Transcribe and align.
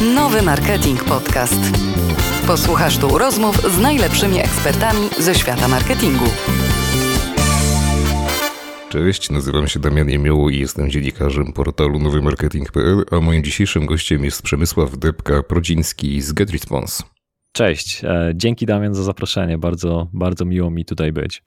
Nowy 0.00 0.42
Marketing 0.42 1.04
Podcast. 1.04 1.60
Posłuchasz 2.46 2.98
tu 2.98 3.18
rozmów 3.18 3.56
z 3.56 3.78
najlepszymi 3.78 4.38
ekspertami 4.38 5.08
ze 5.18 5.34
świata 5.34 5.68
marketingu. 5.68 6.24
Cześć, 8.88 9.30
nazywam 9.30 9.68
się 9.68 9.80
Damian 9.80 10.08
Jemioło 10.08 10.50
i 10.50 10.58
jestem 10.58 10.90
dziennikarzem 10.90 11.52
portalu 11.52 11.98
nowymarketing.pl, 11.98 13.04
a 13.10 13.20
moim 13.20 13.44
dzisiejszym 13.44 13.86
gościem 13.86 14.24
jest 14.24 14.42
Przemysław 14.42 14.90
Debka-Prodziński 14.90 16.20
z 16.20 16.32
GetResponse. 16.32 17.02
Cześć, 17.52 18.04
e, 18.04 18.32
dzięki 18.34 18.66
Damian 18.66 18.94
za 18.94 19.02
zaproszenie, 19.02 19.58
bardzo, 19.58 20.08
bardzo 20.12 20.44
miło 20.44 20.70
mi 20.70 20.84
tutaj 20.84 21.12
być. 21.12 21.42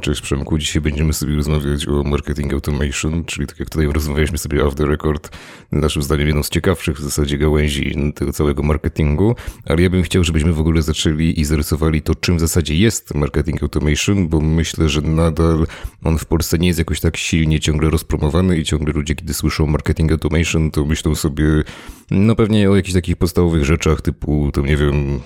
Cześć 0.00 0.20
Przemku, 0.20 0.58
dzisiaj 0.58 0.82
będziemy 0.82 1.12
sobie 1.12 1.36
rozmawiać 1.36 1.88
o 1.88 2.02
marketing 2.02 2.52
automation, 2.52 3.24
czyli 3.24 3.46
tak 3.46 3.60
jak 3.60 3.70
tutaj 3.70 3.86
rozmawialiśmy 3.86 4.38
sobie 4.38 4.64
off 4.64 4.74
the 4.74 4.86
record, 4.86 5.36
naszym 5.72 6.02
zdaniem 6.02 6.26
jedną 6.26 6.42
z 6.42 6.48
ciekawszych 6.48 6.96
w 6.96 7.02
zasadzie 7.02 7.38
gałęzi 7.38 8.12
tego 8.14 8.32
całego 8.32 8.62
marketingu, 8.62 9.34
ale 9.66 9.82
ja 9.82 9.90
bym 9.90 10.02
chciał, 10.02 10.24
żebyśmy 10.24 10.52
w 10.52 10.60
ogóle 10.60 10.82
zaczęli 10.82 11.40
i 11.40 11.44
zarysowali 11.44 12.02
to, 12.02 12.14
czym 12.14 12.36
w 12.36 12.40
zasadzie 12.40 12.76
jest 12.76 13.14
marketing 13.14 13.62
automation, 13.62 14.28
bo 14.28 14.40
myślę, 14.40 14.88
że 14.88 15.00
nadal 15.00 15.66
on 16.04 16.18
w 16.18 16.24
Polsce 16.24 16.58
nie 16.58 16.66
jest 16.66 16.78
jakoś 16.78 17.00
tak 17.00 17.16
silnie 17.16 17.60
ciągle 17.60 17.90
rozpromowany 17.90 18.58
i 18.58 18.64
ciągle 18.64 18.92
ludzie, 18.92 19.14
kiedy 19.14 19.34
słyszą 19.34 19.66
marketing 19.66 20.12
automation, 20.12 20.70
to 20.70 20.84
myślą 20.84 21.14
sobie, 21.14 21.44
no 22.12 22.36
pewnie 22.36 22.70
o 22.70 22.76
jakichś 22.76 22.94
takich 22.94 23.16
podstawowych 23.16 23.64
rzeczach 23.64 24.00
typu, 24.00 24.50
to 24.52 24.60
nie 24.60 24.76
wiem, 24.76 25.20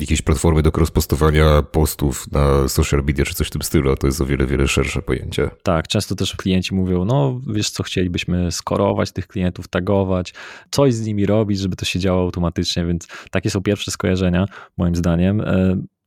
jakieś 0.00 0.22
platformy 0.22 0.62
do 0.62 0.70
cross-postowania 0.70 1.62
postów 1.62 2.32
na 2.32 2.68
social 2.68 3.04
media 3.04 3.24
czy 3.24 3.34
coś 3.34 3.46
w 3.46 3.50
tym 3.50 3.62
stylu, 3.62 3.92
a 3.92 3.96
to 3.96 4.06
jest 4.06 4.20
o 4.20 4.26
wiele, 4.26 4.46
wiele 4.46 4.68
szersze 4.68 5.02
pojęcie. 5.02 5.50
Tak, 5.62 5.88
często 5.88 6.14
też 6.14 6.36
klienci 6.36 6.74
mówią, 6.74 7.04
no 7.04 7.40
wiesz 7.46 7.70
co, 7.70 7.82
chcielibyśmy 7.82 8.52
skorować 8.52 9.12
tych 9.12 9.26
klientów, 9.26 9.68
tagować, 9.68 10.34
coś 10.70 10.94
z 10.94 11.06
nimi 11.06 11.26
robić, 11.26 11.58
żeby 11.58 11.76
to 11.76 11.84
się 11.84 11.98
działo 11.98 12.22
automatycznie, 12.22 12.86
więc 12.86 13.08
takie 13.30 13.50
są 13.50 13.62
pierwsze 13.62 13.90
skojarzenia, 13.90 14.46
moim 14.76 14.96
zdaniem. 14.96 15.42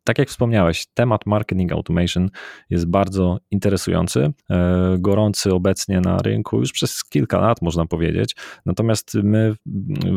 Tak 0.04 0.18
jak 0.18 0.30
wspomniałeś, 0.30 0.86
temat 0.94 1.26
marketing 1.26 1.72
automation 1.72 2.30
jest 2.70 2.86
bardzo 2.86 3.40
interesujący, 3.52 4.32
e, 4.50 4.96
gorący 5.00 5.54
obecnie 5.54 6.02
na 6.02 6.18
rynku 6.18 6.60
już 6.60 6.72
przez 6.72 7.04
kilka 7.04 7.40
lat, 7.40 7.62
można 7.62 7.86
powiedzieć. 7.86 8.36
Natomiast 8.66 9.14
my 9.24 9.56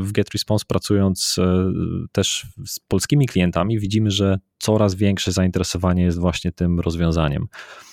w 0.02 0.12
GetResponse 0.12 0.64
pracując 0.68 1.36
e, 1.38 1.70
też 2.12 2.46
z 2.66 2.80
polskimi 2.80 3.26
klientami, 3.26 3.78
widzimy, 3.78 4.10
że 4.10 4.38
coraz 4.64 4.94
większe 4.94 5.32
zainteresowanie 5.32 6.02
jest 6.02 6.18
właśnie 6.18 6.52
tym 6.52 6.80
rozwiązaniem. 6.80 7.48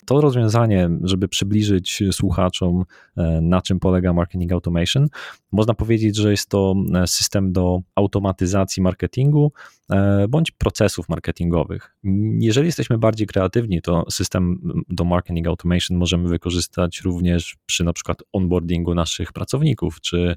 To 0.05 0.21
rozwiązanie, 0.21 0.89
żeby 1.03 1.27
przybliżyć 1.27 2.03
słuchaczom, 2.11 2.85
e, 3.17 3.41
na 3.41 3.61
czym 3.61 3.79
polega 3.79 4.13
marketing 4.13 4.51
automation, 4.51 5.07
można 5.51 5.73
powiedzieć, 5.73 6.15
że 6.15 6.31
jest 6.31 6.49
to 6.49 6.75
e, 6.95 7.07
system 7.07 7.53
do 7.53 7.79
automatyzacji 7.95 8.83
marketingu 8.83 9.51
e, 9.89 10.27
bądź 10.29 10.51
procesów 10.51 11.09
marketingowych. 11.09 11.95
Jeżeli 12.39 12.65
jesteśmy 12.65 12.97
bardziej 12.97 13.27
kreatywni, 13.27 13.81
to 13.81 14.05
system 14.09 14.61
do 14.89 15.03
marketing 15.03 15.47
automation 15.47 15.97
możemy 15.97 16.29
wykorzystać 16.29 17.01
również 17.01 17.57
przy 17.65 17.83
na 17.83 17.93
przykład 17.93 18.17
onboardingu 18.33 18.95
naszych 18.95 19.33
pracowników 19.33 20.01
czy 20.01 20.35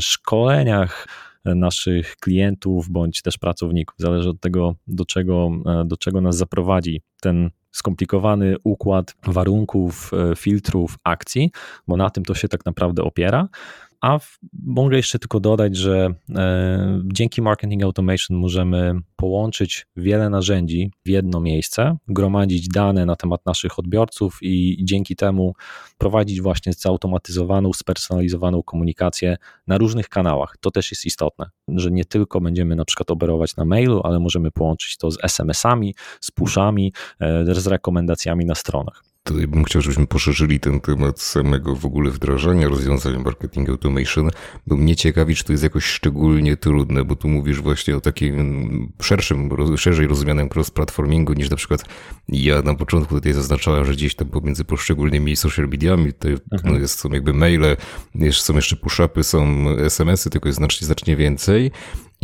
szkoleniach 0.00 1.06
naszych 1.44 2.16
klientów 2.16 2.90
bądź 2.90 3.22
też 3.22 3.38
pracowników. 3.38 3.94
Zależy 3.98 4.28
od 4.28 4.40
tego, 4.40 4.74
do 4.86 5.04
czego, 5.04 5.50
do 5.84 5.96
czego 5.96 6.20
nas 6.20 6.36
zaprowadzi 6.36 7.02
ten 7.20 7.50
skomplikowany 7.74 8.56
układ 8.64 9.14
warunków, 9.26 10.10
e, 10.32 10.36
filtrów, 10.36 10.98
akcji, 11.04 11.50
bo 11.88 11.96
na 11.96 12.10
tym 12.10 12.24
to 12.24 12.34
się 12.34 12.48
tak 12.48 12.66
naprawdę 12.66 13.02
opiera. 13.02 13.48
A 14.04 14.18
w, 14.18 14.38
mogę 14.66 14.96
jeszcze 14.96 15.18
tylko 15.18 15.40
dodać, 15.40 15.76
że 15.76 16.14
e, 16.34 17.02
dzięki 17.04 17.42
Marketing 17.42 17.82
Automation 17.82 18.36
możemy 18.36 18.94
połączyć 19.16 19.86
wiele 19.96 20.30
narzędzi 20.30 20.90
w 21.04 21.08
jedno 21.08 21.40
miejsce, 21.40 21.96
gromadzić 22.08 22.68
dane 22.68 23.06
na 23.06 23.16
temat 23.16 23.46
naszych 23.46 23.78
odbiorców 23.78 24.38
i, 24.42 24.76
dzięki 24.84 25.16
temu 25.16 25.54
prowadzić 25.98 26.40
właśnie 26.40 26.72
zautomatyzowaną, 26.72 27.72
spersonalizowaną 27.72 28.62
komunikację 28.62 29.36
na 29.66 29.78
różnych 29.78 30.08
kanałach. 30.08 30.56
To 30.60 30.70
też 30.70 30.90
jest 30.90 31.06
istotne, 31.06 31.46
że 31.68 31.90
nie 31.90 32.04
tylko 32.04 32.40
będziemy 32.40 32.76
na 32.76 32.84
przykład 32.84 33.10
operować 33.10 33.56
na 33.56 33.64
mailu, 33.64 34.00
ale 34.04 34.20
możemy 34.20 34.50
połączyć 34.50 34.96
to 34.96 35.10
z 35.10 35.18
SMS-ami, 35.22 35.94
z 36.20 36.30
pushami, 36.30 36.92
e, 37.20 37.54
z 37.54 37.66
rekomendacjami 37.66 38.44
na 38.44 38.54
stronach. 38.54 39.13
Tutaj 39.26 39.46
bym 39.46 39.64
chciał, 39.64 39.82
żebyśmy 39.82 40.06
poszerzyli 40.06 40.60
ten 40.60 40.80
temat 40.80 41.20
samego 41.20 41.76
w 41.76 41.86
ogóle 41.86 42.10
wdrażania 42.10 42.68
rozwiązań 42.68 43.22
marketing 43.22 43.68
automation, 43.68 44.30
bo 44.66 44.76
mnie 44.76 44.96
ciekawi, 44.96 45.34
czy 45.34 45.44
to 45.44 45.52
jest 45.52 45.64
jakoś 45.64 45.84
szczególnie 45.84 46.56
trudne, 46.56 47.04
bo 47.04 47.16
tu 47.16 47.28
mówisz 47.28 47.60
właśnie 47.60 47.96
o 47.96 48.00
takim 48.00 48.92
szerszym, 49.02 49.50
szerzej 49.76 50.06
rozumianym 50.06 50.48
cross-platformingu 50.48 51.36
niż 51.36 51.50
na 51.50 51.56
przykład 51.56 51.84
ja 52.28 52.62
na 52.62 52.74
początku 52.74 53.14
tutaj 53.14 53.32
zaznaczałem, 53.32 53.84
że 53.84 53.92
gdzieś 53.92 54.14
tam 54.14 54.28
pomiędzy 54.28 54.64
poszczególnymi 54.64 55.36
social 55.36 55.68
mediami 55.68 56.12
to 56.12 56.28
mhm. 56.28 56.40
no 56.64 56.78
jest, 56.78 56.98
są 56.98 57.08
jakby 57.08 57.32
maile, 57.32 57.76
są 58.32 58.54
jeszcze 58.54 58.76
push-upy, 58.76 59.22
są 59.22 59.70
SMS-y, 59.78 60.30
tylko 60.30 60.48
jest 60.48 60.56
znacznie, 60.56 60.86
znacznie 60.86 61.16
więcej. 61.16 61.70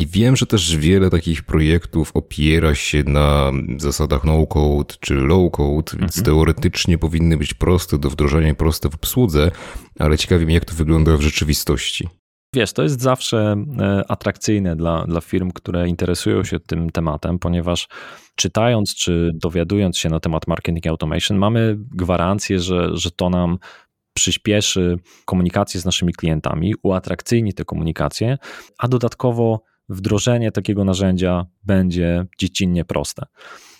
I 0.00 0.06
wiem, 0.06 0.36
że 0.36 0.46
też 0.46 0.76
wiele 0.76 1.10
takich 1.10 1.42
projektów 1.42 2.10
opiera 2.14 2.74
się 2.74 3.02
na 3.06 3.50
zasadach 3.78 4.24
no-code 4.24 4.94
czy 5.00 5.14
low-code, 5.14 5.98
więc 5.98 6.18
mhm. 6.18 6.24
teoretycznie 6.24 6.98
powinny 6.98 7.36
być 7.36 7.54
proste 7.54 7.98
do 7.98 8.10
wdrożenia 8.10 8.48
i 8.48 8.54
proste 8.54 8.90
w 8.90 8.94
obsłudze, 8.94 9.50
ale 9.98 10.18
ciekawi 10.18 10.44
mnie, 10.44 10.54
jak 10.54 10.64
to 10.64 10.74
wygląda 10.74 11.16
w 11.16 11.20
rzeczywistości. 11.20 12.08
Wiesz, 12.54 12.72
to 12.72 12.82
jest 12.82 13.00
zawsze 13.00 13.64
e, 13.78 14.04
atrakcyjne 14.10 14.76
dla, 14.76 15.04
dla 15.04 15.20
firm, 15.20 15.50
które 15.50 15.88
interesują 15.88 16.44
się 16.44 16.60
tym 16.60 16.90
tematem, 16.90 17.38
ponieważ 17.38 17.88
czytając 18.36 18.94
czy 18.94 19.30
dowiadując 19.34 19.98
się 19.98 20.08
na 20.08 20.20
temat 20.20 20.46
marketing 20.46 20.86
automation, 20.86 21.38
mamy 21.38 21.76
gwarancję, 21.78 22.60
że, 22.60 22.96
że 22.96 23.10
to 23.10 23.30
nam 23.30 23.58
przyspieszy 24.14 24.98
komunikację 25.24 25.80
z 25.80 25.84
naszymi 25.84 26.12
klientami, 26.12 26.74
uatrakcyjni 26.82 27.54
te 27.54 27.64
komunikacje, 27.64 28.38
a 28.78 28.88
dodatkowo 28.88 29.69
wdrożenie 29.90 30.52
takiego 30.52 30.84
narzędzia 30.84 31.46
będzie 31.62 32.26
dziecinnie 32.38 32.84
proste. 32.84 33.26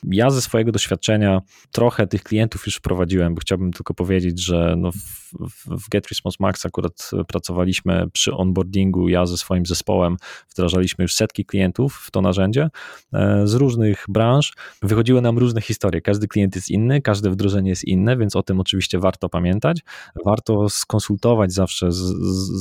Ja 0.05 0.31
ze 0.31 0.43
swojego 0.43 0.73
doświadczenia 0.73 1.41
trochę 1.73 2.07
tych 2.07 2.23
klientów 2.23 2.67
już 2.67 2.77
wprowadziłem, 2.77 3.35
bo 3.35 3.41
chciałbym 3.41 3.73
tylko 3.73 3.95
powiedzieć, 3.95 4.45
że 4.45 4.75
no 4.79 4.93
w, 4.93 5.31
w 5.67 5.89
GetResponse 5.89 6.37
Max 6.41 6.67
akurat 6.67 7.11
pracowaliśmy 7.29 8.07
przy 8.13 8.35
onboardingu, 8.35 9.09
ja 9.09 9.27
ze 9.27 9.37
swoim 9.37 9.67
zespołem 9.67 10.17
wdrażaliśmy 10.51 11.03
już 11.03 11.15
setki 11.15 11.45
klientów 11.45 11.95
w 12.07 12.11
to 12.11 12.21
narzędzie 12.21 12.69
e, 13.13 13.47
z 13.47 13.55
różnych 13.55 14.05
branż. 14.09 14.53
Wychodziły 14.83 15.21
nam 15.21 15.39
różne 15.39 15.61
historie. 15.61 16.01
Każdy 16.01 16.29
klient 16.29 16.57
jest 16.57 16.71
inny, 16.71 17.03
każde 17.03 17.31
wdrożenie 17.31 17.71
jest 17.71 17.85
inne, 17.85 18.17
więc 18.17 18.37
o 18.37 18.43
tym 18.43 18.61
oczywiście 18.61 18.99
warto 18.99 19.29
pamiętać. 19.29 19.81
Warto 20.25 20.69
skonsultować 20.69 21.53
zawsze 21.53 21.93
z, 21.93 21.99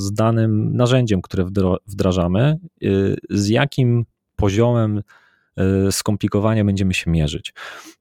z 0.06 0.12
danym 0.12 0.76
narzędziem, 0.76 1.22
które 1.22 1.46
wdrażamy, 1.86 2.58
y, 2.82 3.16
z 3.30 3.48
jakim 3.48 4.04
poziomem 4.36 5.02
skomplikowania 5.90 6.64
będziemy 6.64 6.94
się 6.94 7.10
mierzyć. 7.10 7.52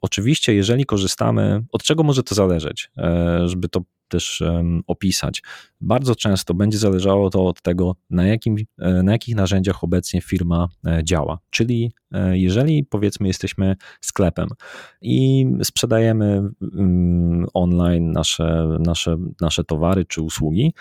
Oczywiście, 0.02 0.54
jeżeli 0.54 0.86
korzystamy, 0.86 1.64
od 1.72 1.84
czego 1.84 2.04
może 2.04 2.24
to 2.24 2.36
zależeć, 2.36 2.92
e, 2.98 3.48
żeby 3.48 3.70
to 3.70 3.82
też 4.08 4.44
opisać. 4.88 5.44
Bardzo 5.82 6.16
często 6.16 6.54
będzie 6.54 6.78
zależało 6.78 7.30
to 7.30 7.46
od 7.46 7.62
tego, 7.62 7.96
na, 8.10 8.28
jakim, 8.28 8.56
e, 8.80 9.04
na 9.04 9.12
jakich 9.12 9.36
narzędziach 9.36 9.84
obecnie 9.84 10.22
firma 10.22 10.68
działa. 11.04 11.40
Czyli 11.50 11.92
jeżeli 12.32 12.84
powiedzmy 12.84 13.28
jesteśmy 13.28 13.76
sklepem 14.02 14.50
i 15.02 15.46
sprzedajemy 15.64 16.42
mm, 16.62 17.46
online 17.54 18.12
nasze, 18.12 18.78
nasze, 18.80 19.18
nasze 19.42 19.64
towary 19.64 20.06
czy 20.06 20.22
usługi, 20.22 20.74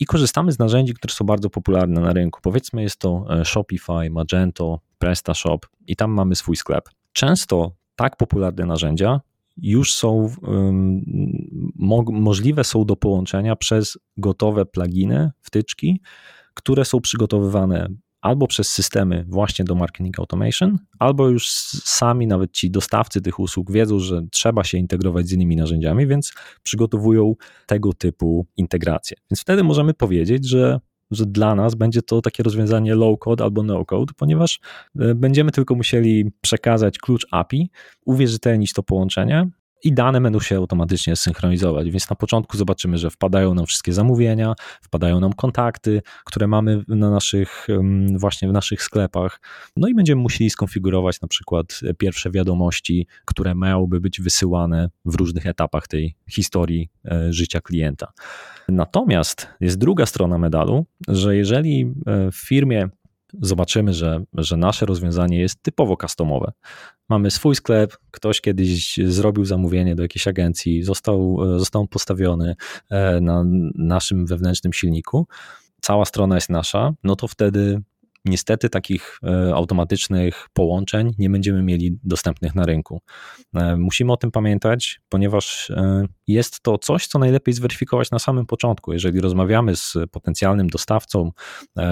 i 0.00 0.06
korzystamy 0.06 0.52
z 0.52 0.58
narzędzi, 0.58 0.94
które 0.94 1.14
są 1.14 1.24
bardzo 1.24 1.50
popularne 1.50 2.00
na 2.00 2.12
rynku. 2.12 2.40
Powiedzmy, 2.42 2.82
jest 2.82 2.96
to 2.98 3.26
Shopify, 3.44 4.10
Magento, 4.10 4.80
PrestaShop 4.98 5.66
i 5.86 5.96
tam 5.96 6.10
mamy 6.10 6.36
swój 6.36 6.56
sklep. 6.56 6.88
Często 7.12 7.72
tak 7.96 8.16
popularne 8.16 8.66
narzędzia 8.66 9.20
już 9.56 9.94
są 9.94 10.30
mo 11.74 12.04
możliwe 12.12 12.64
są 12.64 12.84
do 12.84 12.96
połączenia 12.96 13.56
przez 13.56 13.98
gotowe 14.16 14.66
pluginy, 14.66 15.30
wtyczki, 15.40 16.00
które 16.54 16.84
są 16.84 17.00
przygotowywane 17.00 17.88
albo 18.26 18.46
przez 18.46 18.68
systemy 18.68 19.24
właśnie 19.28 19.64
do 19.64 19.74
marketing 19.74 20.18
automation, 20.18 20.78
albo 20.98 21.28
już 21.28 21.50
sami 21.84 22.26
nawet 22.26 22.52
ci 22.52 22.70
dostawcy 22.70 23.20
tych 23.20 23.40
usług 23.40 23.72
wiedzą, 23.72 23.98
że 23.98 24.22
trzeba 24.30 24.64
się 24.64 24.78
integrować 24.78 25.28
z 25.28 25.32
innymi 25.32 25.56
narzędziami, 25.56 26.06
więc 26.06 26.32
przygotowują 26.62 27.34
tego 27.66 27.92
typu 27.92 28.46
integracje. 28.56 29.16
Więc 29.30 29.40
wtedy 29.40 29.64
możemy 29.64 29.94
powiedzieć, 29.94 30.48
że 30.48 30.80
że 31.10 31.26
dla 31.26 31.54
nas 31.54 31.74
będzie 31.74 32.02
to 32.02 32.22
takie 32.22 32.42
rozwiązanie 32.42 32.94
low 32.94 33.18
code 33.18 33.44
albo 33.44 33.62
no 33.62 33.84
code, 33.84 34.12
ponieważ 34.16 34.60
e, 34.98 35.14
będziemy 35.14 35.50
tylko 35.50 35.74
musieli 35.74 36.30
przekazać 36.40 36.98
klucz 36.98 37.26
API, 37.30 37.70
uwierzytelnić 38.04 38.72
to 38.72 38.82
połączenie 38.82 39.50
i 39.84 39.92
dane 39.92 40.20
będą 40.20 40.40
się 40.40 40.56
automatycznie 40.56 41.16
synchronizować. 41.16 41.90
Więc 41.90 42.10
na 42.10 42.16
początku 42.16 42.56
zobaczymy, 42.56 42.98
że 42.98 43.10
wpadają 43.10 43.54
nam 43.54 43.66
wszystkie 43.66 43.92
zamówienia, 43.92 44.54
wpadają 44.82 45.20
nam 45.20 45.32
kontakty, 45.32 46.02
które 46.24 46.46
mamy 46.46 46.84
na 46.88 47.10
naszych, 47.10 47.66
właśnie 48.16 48.48
w 48.48 48.52
naszych 48.52 48.82
sklepach. 48.82 49.40
No 49.76 49.88
i 49.88 49.94
będziemy 49.94 50.22
musieli 50.22 50.50
skonfigurować 50.50 51.20
na 51.20 51.28
przykład 51.28 51.80
pierwsze 51.98 52.30
wiadomości, 52.30 53.06
które 53.24 53.54
miałyby 53.54 54.00
być 54.00 54.20
wysyłane 54.20 54.90
w 55.04 55.14
różnych 55.14 55.46
etapach 55.46 55.88
tej 55.88 56.16
historii 56.30 56.90
e, 57.04 57.32
życia 57.32 57.60
klienta. 57.60 58.12
Natomiast 58.68 59.48
jest 59.60 59.78
druga 59.78 60.06
strona 60.06 60.38
medalu, 60.38 60.86
że 61.08 61.36
jeżeli 61.36 61.94
e, 62.06 62.32
w 62.32 62.36
firmie 62.36 62.88
zobaczymy, 63.40 63.92
że, 63.92 64.24
że 64.34 64.56
nasze 64.56 64.86
rozwiązanie 64.86 65.38
jest 65.38 65.62
typowo 65.62 65.96
customowe. 65.96 66.52
Mamy 67.08 67.30
swój 67.30 67.54
sklep, 67.54 67.96
ktoś 68.10 68.40
kiedyś 68.40 69.00
zrobił 69.06 69.44
zamówienie 69.44 69.94
do 69.94 70.02
jakiejś 70.02 70.28
agencji, 70.28 70.82
został, 70.82 71.38
został 71.58 71.86
postawiony 71.86 72.56
e, 72.90 73.20
na 73.20 73.44
naszym 73.74 74.26
wewnętrznym 74.26 74.72
silniku, 74.72 75.26
cała 75.80 76.04
strona 76.04 76.34
jest 76.34 76.50
nasza, 76.50 76.92
no 77.04 77.16
to 77.16 77.28
wtedy 77.28 77.82
Niestety 78.26 78.70
takich 78.70 79.20
e, 79.22 79.54
automatycznych 79.54 80.48
połączeń 80.52 81.14
nie 81.18 81.30
będziemy 81.30 81.62
mieli 81.62 81.98
dostępnych 82.04 82.54
na 82.54 82.66
rynku. 82.66 83.00
E, 83.54 83.76
musimy 83.76 84.12
o 84.12 84.16
tym 84.16 84.30
pamiętać, 84.30 85.00
ponieważ 85.08 85.70
e, 85.70 86.06
jest 86.26 86.60
to 86.60 86.78
coś, 86.78 87.06
co 87.06 87.18
najlepiej 87.18 87.54
zweryfikować 87.54 88.10
na 88.10 88.18
samym 88.18 88.46
początku. 88.46 88.92
Jeżeli 88.92 89.20
rozmawiamy 89.20 89.76
z 89.76 89.94
potencjalnym 90.10 90.66
dostawcą 90.66 91.30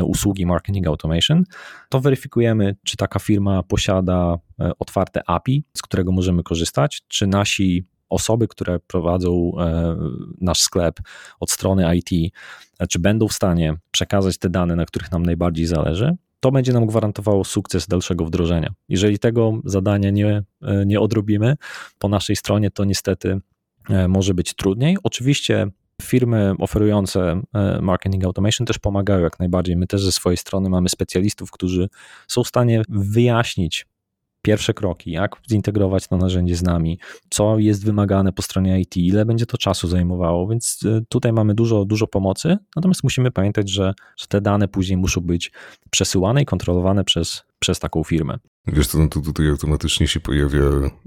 usługi 0.04 0.46
marketing 0.46 0.86
automation, 0.86 1.44
to 1.88 2.00
weryfikujemy, 2.00 2.76
czy 2.84 2.96
taka 2.96 3.18
firma 3.18 3.62
posiada 3.62 4.38
otwarte 4.78 5.20
API, 5.26 5.64
z 5.76 5.82
którego 5.82 6.12
możemy 6.12 6.42
korzystać, 6.42 7.02
czy 7.08 7.26
nasi 7.26 7.84
osoby, 8.08 8.48
które 8.48 8.78
prowadzą 8.80 9.52
nasz 10.40 10.60
sklep 10.60 11.00
od 11.40 11.50
strony 11.50 11.96
IT, 11.96 12.34
czy 12.88 12.98
będą 12.98 13.28
w 13.28 13.32
stanie 13.32 13.76
przekazać 13.90 14.38
te 14.38 14.50
dane, 14.50 14.76
na 14.76 14.84
których 14.84 15.12
nam 15.12 15.22
najbardziej 15.26 15.66
zależy, 15.66 16.16
to 16.44 16.52
będzie 16.52 16.72
nam 16.72 16.86
gwarantowało 16.86 17.44
sukces 17.44 17.86
dalszego 17.86 18.24
wdrożenia. 18.24 18.74
Jeżeli 18.88 19.18
tego 19.18 19.60
zadania 19.64 20.10
nie, 20.10 20.42
e, 20.62 20.86
nie 20.86 21.00
odrobimy 21.00 21.56
po 21.98 22.08
naszej 22.08 22.36
stronie, 22.36 22.70
to 22.70 22.84
niestety 22.84 23.40
e, 23.90 24.08
może 24.08 24.34
być 24.34 24.54
trudniej. 24.54 24.96
Oczywiście 25.02 25.66
firmy 26.02 26.54
oferujące 26.58 27.42
e, 27.54 27.80
marketing 27.82 28.24
automation 28.24 28.66
też 28.66 28.78
pomagają 28.78 29.20
jak 29.20 29.38
najbardziej. 29.38 29.76
My 29.76 29.86
też 29.86 30.04
ze 30.04 30.12
swojej 30.12 30.36
strony 30.36 30.68
mamy 30.70 30.88
specjalistów, 30.88 31.50
którzy 31.50 31.88
są 32.28 32.44
w 32.44 32.48
stanie 32.48 32.82
wyjaśnić 32.88 33.86
pierwsze 34.44 34.74
kroki, 34.74 35.10
jak 35.10 35.36
zintegrować 35.50 36.08
to 36.08 36.16
narzędzie 36.16 36.56
z 36.56 36.62
nami, 36.62 36.98
co 37.30 37.58
jest 37.58 37.84
wymagane 37.84 38.32
po 38.32 38.42
stronie 38.42 38.80
IT, 38.80 38.96
ile 38.96 39.26
będzie 39.26 39.46
to 39.46 39.58
czasu 39.58 39.88
zajmowało, 39.88 40.48
więc 40.48 40.80
y, 40.84 41.04
tutaj 41.08 41.32
mamy 41.32 41.54
dużo, 41.54 41.84
dużo 41.84 42.06
pomocy, 42.06 42.56
natomiast 42.76 43.04
musimy 43.04 43.30
pamiętać, 43.30 43.70
że, 43.70 43.94
że 44.16 44.26
te 44.26 44.40
dane 44.40 44.68
później 44.68 44.96
muszą 44.96 45.20
być 45.20 45.52
przesyłane 45.90 46.42
i 46.42 46.44
kontrolowane 46.44 47.04
przez, 47.04 47.42
przez 47.58 47.78
taką 47.78 48.04
firmę. 48.04 48.38
Wiesz 48.66 48.86
co, 48.86 48.98
no 48.98 49.08
to 49.08 49.20
tutaj 49.20 49.48
automatycznie 49.48 50.08
się 50.08 50.20
pojawia, 50.20 50.60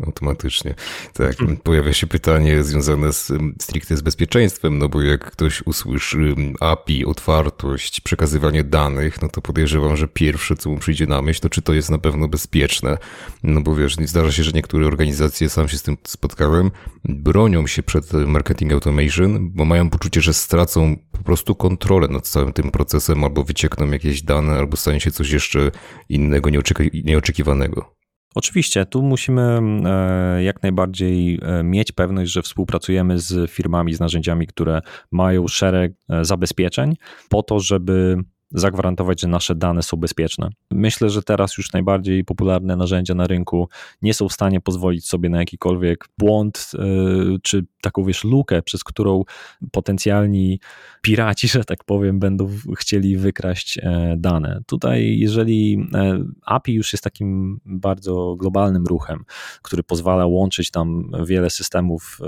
automatycznie, 0.06 0.76
tak, 1.14 1.38
hmm. 1.38 1.58
pojawia 1.58 1.94
się 1.94 2.08
pytanie 2.08 2.64
związane 2.64 3.14
z, 3.14 3.32
stricte 3.62 3.98
z 3.98 4.02
bezpieczeństwem, 4.02 4.78
no 4.78 4.90
bo 4.90 5.02
jak 5.02 5.32
ktoś 5.32 5.62
usłyszy 5.66 6.36
API, 6.60 7.06
otwartość, 7.06 8.02
przekazywanie 8.02 8.64
danych, 8.64 9.22
no 9.22 9.30
to 9.30 9.42
podejrzewam, 9.42 9.98
że 9.98 10.08
pierwsze, 10.08 10.56
co 10.56 10.70
mu 10.70 10.78
przyjdzie 10.78 11.08
na 11.08 11.22
myśl, 11.22 11.42
to 11.42 11.50
czy 11.50 11.62
to 11.62 11.74
jest 11.74 11.90
na 11.90 11.98
pewno 11.98 12.28
bezpieczne. 12.28 12.98
No 13.44 13.62
bo 13.62 13.76
wiesz, 13.76 13.96
zdarza 13.96 14.32
się, 14.32 14.44
że 14.44 14.52
niektóre 14.52 14.88
organizacje, 14.88 15.50
sam 15.50 15.68
się 15.68 15.78
z 15.78 15.84
tym 15.84 15.98
spotkałem, 16.08 16.72
bronią 17.06 17.68
się 17.68 17.84
przed 17.84 18.14
marketing 18.14 18.74
automation, 18.74 19.50
bo 19.50 19.66
mają 19.66 19.90
poczucie, 19.90 20.22
że 20.22 20.34
stracą 20.34 20.96
po 21.12 21.24
prostu 21.24 21.56
kontrolę 21.56 22.08
nad 22.08 22.28
całym 22.28 22.54
tym 22.54 22.72
procesem, 22.72 23.24
albo 23.24 23.44
wyciekną 23.44 23.92
jakieś 23.92 24.22
dane, 24.22 24.54
albo 24.54 24.78
stanie 24.78 25.00
się 25.00 25.12
coś 25.12 25.30
jeszcze 25.30 25.72
innego, 26.10 26.37
nieoczekiwanego. 27.04 27.98
Oczywiście, 28.38 28.86
tu 28.86 29.02
musimy 29.02 29.60
e, 29.86 30.44
jak 30.44 30.64
najbardziej 30.64 31.40
e, 31.42 31.64
mieć 31.64 31.92
pewność, 31.92 32.32
że 32.32 32.42
współpracujemy 32.42 33.20
z 33.20 33.52
firmami, 33.52 33.94
z 33.94 34.00
narzędziami, 34.00 34.48
które 34.48 34.82
mają 35.12 35.48
szereg 35.48 35.94
e, 36.10 36.26
zabezpieczeń, 36.26 36.96
po 37.30 37.44
to, 37.44 37.60
żeby 37.60 38.18
zagwarantować, 38.52 39.22
że 39.22 39.28
nasze 39.28 39.56
dane 39.56 39.84
są 39.84 39.98
bezpieczne. 39.98 40.50
Myślę, 40.72 41.10
że 41.10 41.24
teraz 41.24 41.58
już 41.58 41.74
najbardziej 41.74 42.24
popularne 42.24 42.76
narzędzia 42.76 43.16
na 43.16 43.28
rynku 43.28 43.70
nie 44.02 44.14
są 44.14 44.30
w 44.30 44.34
stanie 44.34 44.62
pozwolić 44.62 45.08
sobie 45.08 45.30
na 45.30 45.40
jakikolwiek 45.40 46.06
błąd, 46.18 46.72
czy 47.44 47.66
taką 47.82 48.04
wiesz, 48.04 48.24
lukę, 48.24 48.62
przez 48.62 48.84
którą 48.84 49.24
potencjalni 49.72 50.60
piraci, 51.02 51.48
że 51.48 51.64
tak 51.64 51.84
powiem, 51.84 52.20
będą 52.20 52.50
chcieli 52.78 53.18
wykraść 53.18 53.78
e, 53.78 54.16
dane. 54.18 54.62
Tutaj, 54.68 55.18
jeżeli 55.20 55.88
e, 55.94 56.24
API 56.46 56.74
już 56.74 56.94
jest 56.94 57.04
takim 57.04 57.60
bardzo 57.66 58.36
globalnym 58.36 58.86
ruchem, 58.86 59.24
który 59.62 59.84
pozwala 59.84 60.26
łączyć 60.26 60.72
tam 60.72 61.12
wiele 61.26 61.50
systemów 61.50 62.20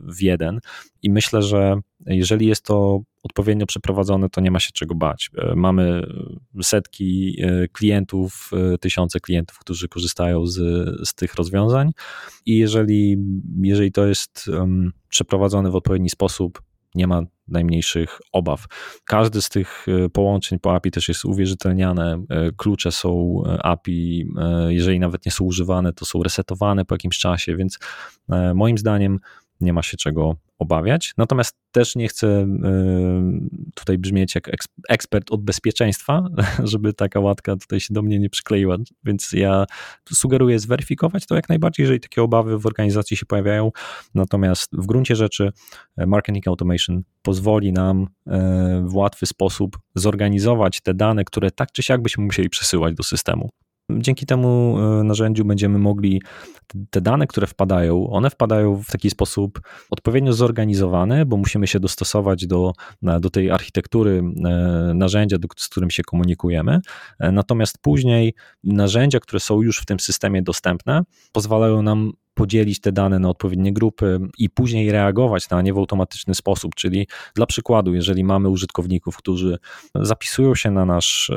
w 0.00 0.22
jeden, 0.22 0.60
i 1.02 1.10
myślę, 1.10 1.42
że 1.42 1.80
jeżeli 2.06 2.46
jest 2.46 2.64
to 2.64 3.00
odpowiednio 3.22 3.66
przeprowadzone, 3.66 4.28
to 4.30 4.40
nie 4.40 4.50
ma 4.50 4.60
się 4.60 4.70
czego 4.72 4.94
bać. 4.94 5.30
E, 5.38 5.54
mamy 5.56 6.02
setki 6.62 7.36
e, 7.42 7.68
klientów, 7.68 8.50
e, 8.74 8.78
tysiące 8.78 9.20
klientów, 9.20 9.58
którzy 9.58 9.88
korzystają 9.88 10.46
z, 10.46 10.58
z 11.08 11.14
tych 11.14 11.34
rozwiązań 11.34 11.90
i 12.46 12.58
jeżeli, 12.58 13.16
jeżeli 13.62 13.92
to 13.92 14.06
jest 14.06 14.50
um, 14.58 14.92
przeprowadzone 15.08 15.70
w 15.70 15.76
odpowiedni 15.76 16.10
sposób, 16.10 16.62
nie 16.94 17.06
ma 17.06 17.22
najmniejszych 17.48 18.20
obaw. 18.32 18.64
Każdy 19.04 19.42
z 19.42 19.48
tych 19.48 19.86
połączeń 20.12 20.58
po 20.58 20.74
API 20.74 20.90
też 20.90 21.08
jest 21.08 21.24
uwierzytelniane. 21.24 22.24
Klucze 22.56 22.92
są 22.92 23.42
API, 23.62 24.32
jeżeli 24.68 25.00
nawet 25.00 25.26
nie 25.26 25.32
są 25.32 25.44
używane, 25.44 25.92
to 25.92 26.04
są 26.04 26.22
resetowane 26.22 26.84
po 26.84 26.94
jakimś 26.94 27.18
czasie, 27.18 27.56
więc 27.56 27.78
moim 28.54 28.78
zdaniem 28.78 29.20
nie 29.60 29.72
ma 29.72 29.82
się 29.82 29.96
czego 29.96 30.36
obawiać. 30.58 31.14
Natomiast 31.16 31.56
też 31.72 31.96
nie 31.96 32.08
chcę 32.08 32.26
y, 32.26 32.46
tutaj 33.74 33.98
brzmieć 33.98 34.34
jak 34.34 34.50
ekspert 34.88 35.32
od 35.32 35.42
bezpieczeństwa, 35.42 36.28
żeby 36.72 36.92
taka 36.92 37.20
łatka 37.20 37.56
tutaj 37.56 37.80
się 37.80 37.94
do 37.94 38.02
mnie 38.02 38.18
nie 38.18 38.30
przykleiła, 38.30 38.76
więc 39.04 39.32
ja 39.32 39.64
sugeruję 40.12 40.58
zweryfikować 40.58 41.26
to 41.26 41.34
jak 41.34 41.48
najbardziej, 41.48 41.84
jeżeli 41.84 42.00
takie 42.00 42.22
obawy 42.22 42.58
w 42.58 42.66
organizacji 42.66 43.16
się 43.16 43.26
pojawiają. 43.26 43.70
Natomiast 44.14 44.70
w 44.72 44.86
gruncie 44.86 45.16
rzeczy 45.16 45.52
e, 45.96 46.06
marketing 46.06 46.48
automation 46.48 47.02
pozwoli 47.22 47.72
nam 47.72 48.06
e, 48.26 48.84
w 48.86 48.94
łatwy 48.94 49.26
sposób 49.26 49.78
zorganizować 49.94 50.80
te 50.80 50.94
dane, 50.94 51.24
które 51.24 51.50
tak 51.50 51.72
czy 51.72 51.82
siak 51.82 52.02
byśmy 52.02 52.24
musieli 52.24 52.48
przesyłać 52.48 52.94
do 52.94 53.02
systemu. 53.02 53.50
Dzięki 53.90 54.26
temu 54.26 54.76
e, 54.78 55.04
narzędziu 55.04 55.44
będziemy 55.44 55.78
mogli 55.78 56.22
te 56.90 57.00
dane, 57.00 57.26
które 57.26 57.46
wpadają, 57.46 58.10
one 58.10 58.30
wpadają 58.30 58.76
w 58.76 58.86
taki 58.86 59.10
sposób 59.10 59.60
odpowiednio 59.90 60.32
zorganizowany, 60.32 61.26
bo 61.26 61.36
musimy 61.36 61.66
się 61.66 61.80
dostosować 61.80 62.46
do, 62.46 62.72
do 63.02 63.30
tej 63.30 63.50
architektury 63.50 64.22
e, 64.44 64.50
narzędzia, 64.94 65.36
z 65.56 65.68
którym 65.68 65.90
się 65.90 66.02
komunikujemy. 66.02 66.80
E, 67.18 67.32
natomiast 67.32 67.78
później 67.78 68.34
narzędzia, 68.64 69.20
które 69.20 69.40
są 69.40 69.62
już 69.62 69.78
w 69.78 69.86
tym 69.86 70.00
systemie 70.00 70.42
dostępne, 70.42 71.02
pozwalają 71.32 71.82
nam 71.82 72.12
podzielić 72.34 72.80
te 72.80 72.92
dane 72.92 73.18
na 73.18 73.28
odpowiednie 73.28 73.72
grupy 73.72 74.18
i 74.38 74.50
później 74.50 74.92
reagować 74.92 75.50
na 75.50 75.62
nie 75.62 75.74
w 75.74 75.78
automatyczny 75.78 76.34
sposób. 76.34 76.74
Czyli 76.74 77.06
dla 77.34 77.46
przykładu, 77.46 77.94
jeżeli 77.94 78.24
mamy 78.24 78.48
użytkowników, 78.48 79.16
którzy 79.16 79.58
zapisują 79.94 80.54
się 80.54 80.70
na 80.70 80.84
nasz, 80.84 81.32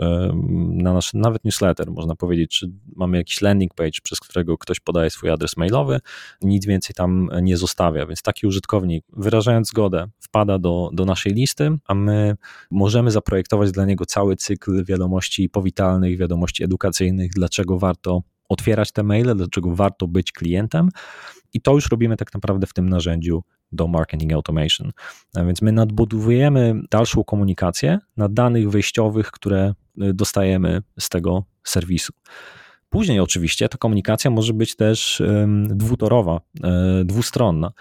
na 0.68 0.94
nasz 0.94 1.14
nawet 1.14 1.46
newsletter, 1.46 1.92
można 1.92 2.16
powiedzieć, 2.16 2.52
czy 2.60 2.72
mamy 2.96 3.18
jakiś 3.18 3.42
landing 3.42 3.74
page, 3.74 4.00
przez 4.04 4.20
którego 4.20 4.58
ktoś 4.58 4.80
podaje 4.80 5.10
swój 5.10 5.30
adres 5.30 5.58
mailowy, 5.58 6.00
nic 6.42 6.66
więcej 6.66 6.94
tam 6.96 7.30
nie 7.42 7.58
zostawia. 7.58 8.06
Więc 8.06 8.22
taki 8.22 8.48
użytkownik, 8.48 9.06
wyrażając 9.14 9.68
zgodę, 9.68 10.08
wpada 10.20 10.60
do, 10.60 10.90
do 10.94 11.06
naszej 11.06 11.34
listy, 11.34 11.78
a 11.88 11.96
my 11.96 12.38
możemy 12.72 13.12
zaprojektować 13.12 13.72
dla 13.72 13.86
niego 13.86 14.06
cały 14.06 14.36
cykl 14.36 14.86
wiadomości 14.86 15.50
powitalnych, 15.50 16.18
wiadomości 16.18 16.64
edukacyjnych, 16.64 17.32
dlaczego 17.36 17.80
warto 17.80 18.22
otwierać 18.50 18.92
te 18.92 19.04
maile, 19.04 19.36
dlaczego 19.36 19.76
warto 19.76 20.08
być 20.08 20.32
klientem. 20.32 20.90
I 21.54 21.62
to 21.62 21.74
już 21.74 21.92
robimy 21.92 22.18
tak 22.18 22.34
naprawdę 22.34 22.68
w 22.68 22.74
tym 22.74 22.90
narzędziu 22.90 23.44
do 23.72 23.88
marketing 23.88 24.34
automation. 24.34 24.92
A 25.36 25.44
więc 25.44 25.62
my 25.62 25.72
nadbudowujemy 25.72 26.82
dalszą 26.92 27.24
komunikację 27.24 28.00
na 28.18 28.30
danych 28.30 28.70
wejściowych, 28.70 29.32
które 29.32 29.74
y, 30.02 30.14
dostajemy 30.14 30.82
z 31.00 31.10
tego 31.10 31.44
serwisu. 31.64 32.14
Później 32.90 33.20
oczywiście 33.20 33.70
ta 33.70 33.78
komunikacja 33.78 34.32
może 34.32 34.54
być 34.54 34.76
też 34.76 35.24
dwutorowa, 35.66 36.42
y, 37.02 37.06
dwustronna, 37.06 37.72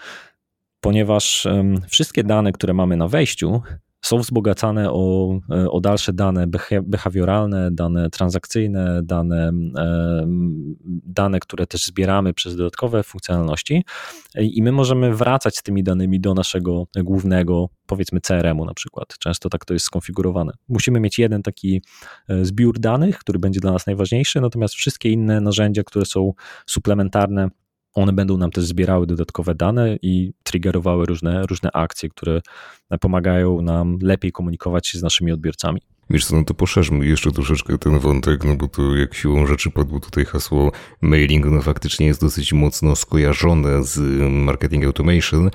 ponieważ 0.79 1.47
wszystkie 1.87 2.23
dane, 2.23 2.51
które 2.51 2.73
mamy 2.73 2.97
na 2.97 3.07
wejściu, 3.07 3.61
są 4.01 4.17
wzbogacane 4.17 4.91
o, 4.91 5.29
e, 5.51 5.71
o 5.71 5.81
dalsze 5.81 6.13
dane 6.13 6.47
behawioralne, 6.83 7.71
dane 7.71 8.09
transakcyjne, 8.09 9.01
dane, 9.03 9.51
dane, 11.05 11.39
które 11.39 11.67
też 11.67 11.85
zbieramy 11.85 12.33
przez 12.33 12.55
dodatkowe 12.55 13.03
funkcjonalności 13.03 13.83
i 14.35 14.61
my 14.63 14.71
możemy 14.71 15.15
wracać 15.15 15.57
z 15.57 15.63
tymi 15.63 15.83
danymi 15.83 16.19
do 16.19 16.33
naszego 16.33 16.87
głównego, 16.95 17.69
powiedzmy 17.85 18.21
CRM-u 18.21 18.65
na 18.65 18.73
przykład. 18.73 19.17
Często 19.19 19.49
tak 19.49 19.65
to 19.65 19.73
jest 19.73 19.85
skonfigurowane. 19.85 20.53
Musimy 20.69 20.99
mieć 20.99 21.19
jeden 21.19 21.43
taki 21.43 21.81
e, 22.29 22.45
zbiór 22.45 22.79
danych, 22.79 23.19
który 23.19 23.39
będzie 23.39 23.59
dla 23.59 23.71
nas 23.71 23.87
najważniejszy, 23.87 24.41
natomiast 24.41 24.73
wszystkie 24.73 25.09
inne 25.09 25.41
narzędzia, 25.41 25.83
które 25.83 26.05
są 26.05 26.33
suplementarne, 26.65 27.49
one 27.97 28.13
będą 28.13 28.37
nam 28.37 28.51
też 28.51 28.65
zbierały 28.65 29.07
dodatkowe 29.07 29.55
dane 29.55 29.97
i 30.01 30.33
triggerowały 30.43 31.05
różne, 31.05 31.45
różne 31.45 31.71
akcje, 31.71 32.09
które 32.09 32.41
pomagają 32.99 33.61
nam 33.61 33.97
lepiej 34.01 34.31
komunikować 34.31 34.87
się 34.87 34.99
z 34.99 35.03
naszymi 35.03 35.31
odbiorcami. 35.31 35.81
Wiesz 36.09 36.25
co, 36.25 36.35
no 36.35 36.43
to 36.43 36.53
poszerzmy 36.53 37.05
jeszcze 37.05 37.31
troszeczkę 37.31 37.77
ten 37.77 37.99
wątek, 37.99 38.43
no 38.43 38.55
bo 38.55 38.67
to 38.67 38.95
jak 38.95 39.13
siłą 39.13 39.47
rzeczy 39.47 39.71
padło 39.71 39.99
tutaj 39.99 40.25
hasło 40.25 40.71
mailing, 41.01 41.45
no 41.45 41.61
faktycznie 41.61 42.05
jest 42.05 42.21
dosyć 42.21 42.53
mocno 42.53 42.95
skojarzone 42.95 43.83
z 43.83 43.99
marketing 44.31 44.85
automation. 44.85 45.49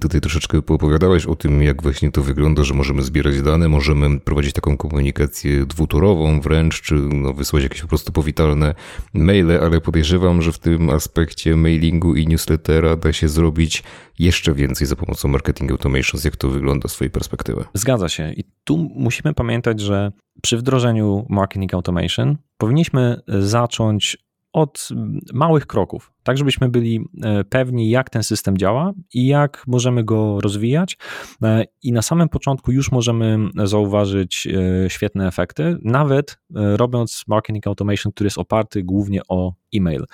Tutaj 0.00 0.20
troszeczkę 0.20 0.62
poopowiadałeś 0.62 1.26
o 1.26 1.36
tym, 1.36 1.62
jak 1.62 1.82
właśnie 1.82 2.10
to 2.10 2.22
wygląda, 2.22 2.64
że 2.64 2.74
możemy 2.74 3.02
zbierać 3.02 3.42
dane, 3.42 3.68
możemy 3.68 4.20
prowadzić 4.20 4.52
taką 4.52 4.76
komunikację 4.76 5.66
dwutorową 5.66 6.40
wręcz, 6.40 6.82
czy 6.82 6.94
no, 6.94 7.34
wysłać 7.34 7.62
jakieś 7.62 7.80
po 7.80 7.88
prostu 7.88 8.12
powitalne 8.12 8.74
maile, 9.14 9.58
ale 9.62 9.80
podejrzewam, 9.80 10.42
że 10.42 10.52
w 10.52 10.58
tym 10.58 10.90
aspekcie 10.90 11.56
mailingu 11.56 12.14
i 12.14 12.26
newslettera 12.26 12.96
da 12.96 13.12
się 13.12 13.28
zrobić 13.28 13.82
jeszcze 14.18 14.54
więcej 14.54 14.86
za 14.86 14.96
pomocą 14.96 15.28
marketing 15.28 15.70
automations. 15.70 16.24
Jak 16.24 16.36
to 16.36 16.48
wygląda 16.48 16.88
z 16.88 16.92
twojej 16.92 17.10
perspektywy? 17.10 17.64
Zgadza 17.74 18.08
się. 18.08 18.32
I 18.32 18.44
tu 18.64 18.76
musimy 18.94 19.34
pamiętać, 19.34 19.80
że 19.80 20.12
przy 20.42 20.56
wdrożeniu 20.56 21.26
marketing 21.28 21.74
automation 21.74 22.36
powinniśmy 22.58 23.20
zacząć 23.28 24.16
od 24.54 24.88
małych 25.32 25.66
kroków, 25.66 26.12
tak 26.22 26.38
żebyśmy 26.38 26.68
byli 26.68 27.00
e, 27.22 27.44
pewni, 27.44 27.90
jak 27.90 28.10
ten 28.10 28.22
system 28.22 28.58
działa 28.58 28.92
i 29.14 29.26
jak 29.26 29.62
możemy 29.66 30.04
go 30.04 30.40
rozwijać. 30.40 30.98
E, 31.42 31.64
I 31.82 31.92
na 31.92 32.02
samym 32.02 32.28
początku 32.28 32.72
już 32.72 32.92
możemy 32.92 33.38
zauważyć 33.64 34.46
e, 34.46 34.90
świetne 34.90 35.28
efekty, 35.28 35.76
nawet 35.82 36.38
robiąc 36.54 37.24
marketing 37.28 37.66
automation, 37.66 38.12
który 38.12 38.26
jest 38.26 38.38
oparty 38.38 38.82
głównie 38.82 39.20
o 39.28 39.52
e-mail. 39.76 40.04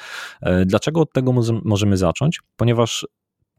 Dlaczego 0.67 1.01
od 1.01 1.13
tego 1.13 1.33
możemy 1.65 1.97
zacząć? 1.97 2.41
Ponieważ 2.57 3.07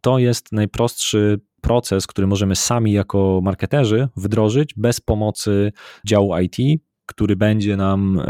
to 0.01 0.20
jest 0.20 0.51
najprostszy 0.51 1.39
proces, 1.62 2.08
który 2.08 2.27
możemy 2.27 2.55
sami 2.55 2.91
jako 2.91 3.39
marketerzy 3.43 4.08
wdrożyć 4.15 4.74
bez 4.77 5.00
pomocy 5.00 5.72
działu 6.08 6.38
IT, 6.38 6.81
który 7.05 7.36
będzie 7.36 7.77
nam, 7.77 8.22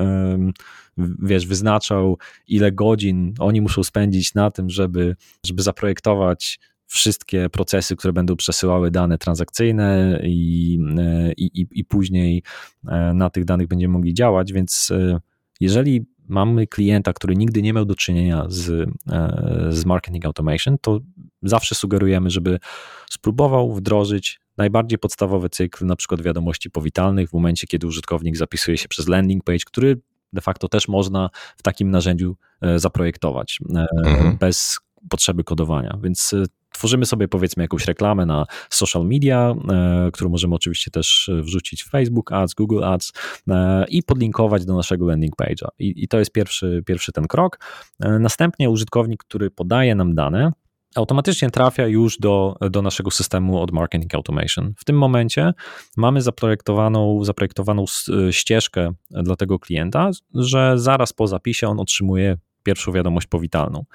wiesz, 1.19 1.47
wyznaczał, 1.47 2.17
ile 2.47 2.71
godzin 2.71 3.33
oni 3.39 3.61
muszą 3.61 3.83
spędzić 3.83 4.33
na 4.33 4.51
tym, 4.51 4.69
żeby, 4.69 5.15
żeby 5.45 5.61
zaprojektować 5.61 6.59
wszystkie 6.91 7.49
procesy, 7.49 7.95
które 7.95 8.13
będą 8.13 8.35
przesyłały 8.35 8.91
dane 8.91 9.17
transakcyjne 9.17 10.19
i, 10.23 10.79
i, 11.37 11.67
i 11.71 11.85
później 11.85 12.43
e, 12.87 13.13
na 13.13 13.29
tych 13.29 13.45
danych 13.45 13.67
będziemy 13.67 13.93
mogli 13.93 14.13
działać, 14.13 14.53
więc 14.53 14.91
e, 14.91 15.19
jeżeli 15.59 16.05
mamy 16.31 16.67
klienta, 16.67 17.13
który 17.13 17.35
nigdy 17.35 17.61
nie 17.61 17.73
miał 17.73 17.85
do 17.85 17.95
czynienia 17.95 18.45
z, 18.49 18.89
e, 19.09 19.67
z 19.69 19.85
marketing 19.85 20.25
automation, 20.25 20.77
to 20.81 20.99
zawsze 21.43 21.75
sugerujemy, 21.75 22.29
żeby 22.29 22.59
spróbował 23.09 23.73
wdrożyć 23.73 24.39
najbardziej 24.57 24.99
podstawowy 24.99 25.49
cykl, 25.49 25.85
na 25.85 25.95
przykład 25.95 26.21
wiadomości 26.21 26.69
powitalnych, 26.69 27.29
w 27.29 27.33
momencie, 27.33 27.67
kiedy 27.67 27.87
użytkownik 27.87 28.37
zapisuje 28.37 28.77
się 28.77 28.87
przez 28.87 29.07
landing 29.07 29.43
page, 29.43 29.59
który 29.65 30.01
de 30.33 30.41
facto 30.41 30.67
też 30.67 30.87
można 30.87 31.29
w 31.57 31.61
takim 31.61 31.91
narzędziu 31.91 32.35
e, 32.61 32.79
zaprojektować 32.79 33.59
e, 33.75 33.85
mhm. 34.05 34.37
bez 34.37 34.79
potrzeby 35.09 35.43
kodowania. 35.43 35.97
Więc 36.03 36.35
tworzymy 36.81 37.05
sobie 37.05 37.27
powiedzmy 37.27 37.63
jakąś 37.63 37.85
reklamę 37.85 38.25
na 38.25 38.45
social 38.69 39.05
media, 39.05 39.53
e, 39.71 40.09
którą 40.13 40.29
możemy 40.29 40.55
oczywiście 40.55 40.91
też 40.91 41.29
wrzucić 41.41 41.83
w 41.83 41.89
Facebook 41.89 42.31
Ads, 42.31 42.53
Google 42.53 42.83
Ads 42.83 43.13
e, 43.47 43.85
i 43.89 44.03
podlinkować 44.03 44.65
do 44.65 44.75
naszego 44.75 45.07
landing 45.07 45.35
page'a. 45.35 45.67
I, 45.79 46.03
I, 46.03 46.07
to 46.07 46.19
jest 46.19 46.31
pierwszy, 46.31 46.83
pierwszy 46.85 47.11
ten 47.11 47.27
krok. 47.27 47.59
E, 47.99 48.19
następnie 48.19 48.69
użytkownik, 48.69 49.23
który 49.23 49.51
podaje 49.51 49.95
nam 49.95 50.15
dane, 50.15 50.51
automatycznie 50.95 51.49
trafia 51.49 51.87
już 51.87 52.17
do, 52.17 52.55
do 52.71 52.81
naszego 52.81 53.11
systemu 53.11 53.61
od 53.61 53.71
Marketing 53.71 54.15
Automation. 54.15 54.73
W 54.77 54.85
tym 54.85 54.97
momencie 54.97 55.53
mamy 55.97 56.21
zaprojektowaną, 56.21 57.23
zaprojektowaną 57.23 57.85
ścieżkę 58.31 58.93
dla 59.11 59.35
tego 59.35 59.59
klienta, 59.59 60.09
że 60.35 60.73
zaraz 60.75 61.13
po 61.13 61.27
zapisie 61.27 61.67
on 61.67 61.79
otrzymuje 61.79 62.37
pierwszą 62.63 62.91
wiadomość 62.91 63.27
powitalną. 63.27 63.85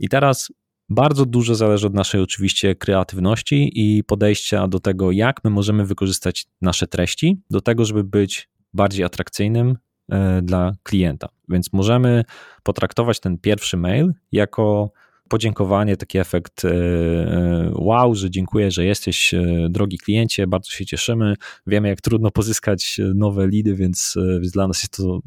I 0.00 0.08
teraz 0.08 0.52
bardzo 0.88 1.26
dużo 1.26 1.54
zależy 1.54 1.86
od 1.86 1.94
naszej 1.94 2.20
oczywiście 2.20 2.74
kreatywności 2.74 3.70
i 3.74 4.04
podejścia 4.04 4.68
do 4.68 4.80
tego, 4.80 5.12
jak 5.12 5.44
my 5.44 5.50
możemy 5.50 5.86
wykorzystać 5.86 6.46
nasze 6.62 6.86
treści 6.86 7.40
do 7.50 7.60
tego, 7.60 7.84
żeby 7.84 8.04
być 8.04 8.48
bardziej 8.74 9.04
atrakcyjnym 9.04 9.76
e, 10.08 10.42
dla 10.42 10.72
klienta. 10.82 11.28
Więc 11.48 11.72
możemy 11.72 12.24
potraktować 12.62 13.20
ten 13.20 13.38
pierwszy 13.38 13.76
mail 13.76 14.12
jako 14.32 14.90
podziękowanie, 15.28 15.96
taki 15.96 16.18
efekt 16.18 16.64
e, 16.64 16.70
e, 16.70 17.70
wow, 17.74 18.14
że 18.14 18.30
dziękuję, 18.30 18.70
że 18.70 18.84
jesteś 18.84 19.34
drogi 19.68 19.98
kliencie, 19.98 20.46
bardzo 20.46 20.70
się 20.70 20.86
cieszymy. 20.86 21.34
Wiemy, 21.66 21.88
jak 21.88 22.00
trudno 22.00 22.30
pozyskać 22.30 23.00
nowe 23.14 23.46
lidy, 23.48 23.74
więc, 23.74 24.14
więc 24.40 24.52
dla 24.52 24.68
nas 24.68 24.82
jest 24.82 24.96
to 24.96 25.20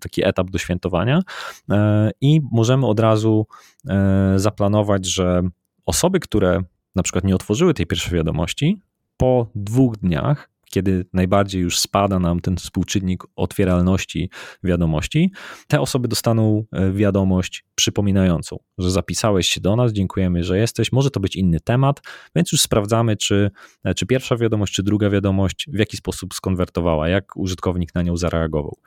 taki 0.00 0.28
etap 0.28 0.50
do 0.50 0.58
świętowania 0.58 1.22
e, 1.70 2.10
i 2.20 2.40
możemy 2.52 2.86
od 2.86 3.00
razu 3.00 3.46
e, 3.88 4.32
zaplanować, 4.36 5.06
że 5.06 5.42
osoby, 5.86 6.20
które 6.20 6.60
na 6.94 7.02
przykład 7.02 7.24
nie 7.24 7.34
otworzyły 7.34 7.74
tej 7.74 7.86
pierwszej 7.86 8.14
wiadomości, 8.14 8.80
po 9.16 9.46
dwóch 9.54 9.96
dniach 9.96 10.55
kiedy 10.70 11.06
najbardziej 11.12 11.62
już 11.62 11.78
spada 11.78 12.18
nam 12.18 12.40
ten 12.40 12.56
współczynnik 12.56 13.24
otwieralności 13.36 14.30
wiadomości, 14.64 15.32
te 15.68 15.80
osoby 15.80 16.08
dostaną 16.08 16.64
e, 16.72 16.92
wiadomość 16.92 17.64
przypominającą, 17.74 18.56
że 18.78 18.90
zapisałeś 18.90 19.48
się 19.48 19.60
do 19.60 19.76
nas, 19.76 19.92
dziękujemy, 19.92 20.44
że 20.44 20.58
jesteś. 20.58 20.92
Może 20.92 21.10
to 21.10 21.20
być 21.20 21.36
inny 21.36 21.60
temat, 21.60 22.00
więc 22.36 22.52
już 22.52 22.60
sprawdzamy, 22.60 23.16
czy, 23.16 23.50
e, 23.84 23.94
czy 23.94 24.06
pierwsza 24.06 24.36
wiadomość, 24.36 24.74
czy 24.74 24.82
druga 24.82 25.10
wiadomość 25.10 25.66
w 25.72 25.78
jaki 25.78 25.96
sposób 25.96 26.34
skonwertowała, 26.34 27.08
jak 27.08 27.36
użytkownik 27.36 27.94
na 27.94 28.02
nią 28.02 28.16
zareagował. 28.16 28.78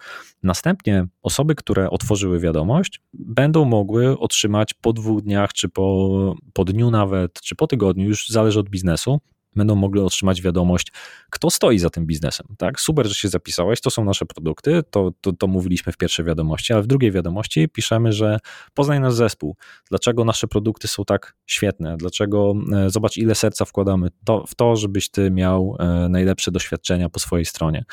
Następnie 0.43 1.07
osoby, 1.21 1.55
które 1.55 1.89
otworzyły 1.89 2.39
wiadomość, 2.39 3.01
będą 3.13 3.65
mogły 3.65 4.19
otrzymać 4.19 4.73
po 4.73 4.93
dwóch 4.93 5.21
dniach, 5.21 5.53
czy 5.53 5.69
po, 5.69 6.35
po 6.53 6.65
dniu 6.65 6.91
nawet, 6.91 7.41
czy 7.41 7.55
po 7.55 7.67
tygodniu, 7.67 8.07
już 8.07 8.29
zależy 8.29 8.59
od 8.59 8.69
biznesu, 8.69 9.19
będą 9.55 9.75
mogli 9.75 10.01
otrzymać 10.01 10.41
wiadomość, 10.41 10.91
kto 11.29 11.49
stoi 11.49 11.79
za 11.79 11.89
tym 11.89 12.05
biznesem. 12.05 12.47
Tak? 12.57 12.79
Super, 12.79 13.07
że 13.07 13.13
się 13.13 13.27
zapisałeś, 13.27 13.81
to 13.81 13.89
są 13.89 14.05
nasze 14.05 14.25
produkty, 14.25 14.83
to, 14.89 15.11
to, 15.21 15.33
to 15.33 15.47
mówiliśmy 15.47 15.93
w 15.93 15.97
pierwszej 15.97 16.25
wiadomości, 16.25 16.73
ale 16.73 16.83
w 16.83 16.87
drugiej 16.87 17.11
wiadomości 17.11 17.69
piszemy, 17.69 18.13
że 18.13 18.39
poznaj 18.73 18.99
nasz 18.99 19.13
zespół, 19.13 19.55
dlaczego 19.89 20.25
nasze 20.25 20.47
produkty 20.47 20.87
są 20.87 21.05
tak 21.05 21.35
świetne, 21.45 21.97
dlaczego 21.97 22.53
e, 22.73 22.89
zobacz, 22.89 23.17
ile 23.17 23.35
serca 23.35 23.65
wkładamy 23.65 24.07
to, 24.25 24.45
w 24.47 24.55
to, 24.55 24.75
żebyś 24.75 25.09
ty 25.09 25.31
miał 25.31 25.75
e, 25.79 26.09
najlepsze 26.09 26.51
doświadczenia 26.51 27.09
po 27.09 27.19
swojej 27.19 27.45
stronie. 27.45 27.85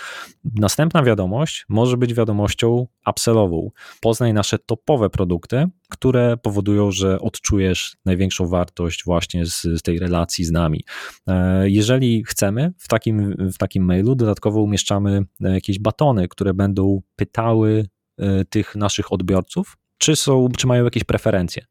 Następna 0.44 1.02
wiadomość 1.02 1.64
może 1.68 1.96
być 1.96 2.14
wiadomością 2.14 2.86
upsellową. 3.06 3.70
Poznaj 4.00 4.32
nasze 4.32 4.58
topowe 4.58 5.10
produkty, 5.10 5.66
które 5.88 6.36
powodują, 6.36 6.90
że 6.90 7.20
odczujesz 7.20 7.96
największą 8.04 8.46
wartość 8.46 9.04
właśnie 9.04 9.46
z, 9.46 9.62
z 9.62 9.82
tej 9.82 9.98
relacji 9.98 10.44
z 10.44 10.50
nami. 10.50 10.84
E, 11.26 11.70
jeżeli 11.70 12.24
chcemy, 12.24 12.72
w 12.78 12.88
takim, 12.88 13.25
w 13.38 13.59
takim 13.59 13.85
mailu 13.85 14.14
dodatkowo 14.14 14.62
umieszczamy 14.62 15.23
e, 15.45 15.54
jakieś 15.54 15.78
batony, 15.78 16.28
które 16.28 16.54
będą 16.54 17.02
pytały 17.16 17.87
e, 18.18 18.45
tych 18.45 18.76
naszych 18.76 19.12
odbiorców, 19.12 19.76
czy, 19.99 20.16
są, 20.16 20.49
czy 20.59 20.66
mają 20.66 20.85
jakieś 20.85 21.04
preferencje. 21.04 21.66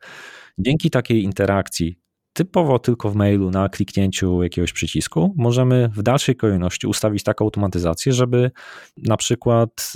Dzięki 0.57 0.89
takiej 0.89 1.23
interakcji 1.23 1.99
typowo 2.35 2.79
tylko 2.79 3.09
w 3.09 3.15
mailu 3.15 3.51
na 3.51 3.69
kliknięciu 3.69 4.43
jakiegoś 4.43 4.73
przycisku 4.73 5.33
możemy 5.37 5.89
w 5.95 6.03
dalszej 6.03 6.35
kolejności 6.35 6.87
ustawić 6.87 7.23
taką 7.23 7.45
automatyzację, 7.45 8.13
żeby 8.13 8.51
na 8.97 9.17
przykład 9.17 9.93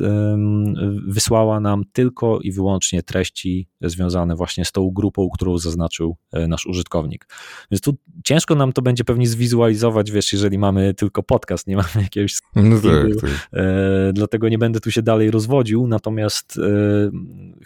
wysłała 1.08 1.60
nam 1.60 1.84
tylko 1.94 2.40
i 2.40 2.52
wyłącznie 2.52 3.04
treści 3.04 3.68
związane 3.82 4.36
właśnie 4.36 4.66
z 4.66 4.72
tą 4.72 4.90
grupą, 4.92 5.30
którą 5.34 5.58
zaznaczył 5.58 6.18
e, 6.34 6.48
nasz 6.48 6.66
użytkownik. 6.66 7.28
Więc 7.72 7.82
tu 7.82 7.98
ciężko 8.24 8.56
nam 8.56 8.74
to 8.74 8.82
będzie 8.82 9.04
pewnie 9.04 9.28
zwizualizować, 9.28 10.12
wiesz, 10.12 10.34
jeżeli 10.34 10.58
mamy 10.58 10.94
tylko 10.94 11.24
podcast, 11.24 11.68
nie 11.68 11.76
mamy 11.76 11.90
jakiegoś 11.96 12.38
no 12.56 12.76
tak, 12.82 13.22
tak. 13.22 13.30
E, 13.54 14.14
dlatego 14.14 14.50
nie 14.50 14.58
będę 14.58 14.80
tu 14.80 14.92
się 14.92 15.02
dalej 15.02 15.32
rozwodził, 15.32 15.88
natomiast 15.88 16.58
e, 16.58 16.62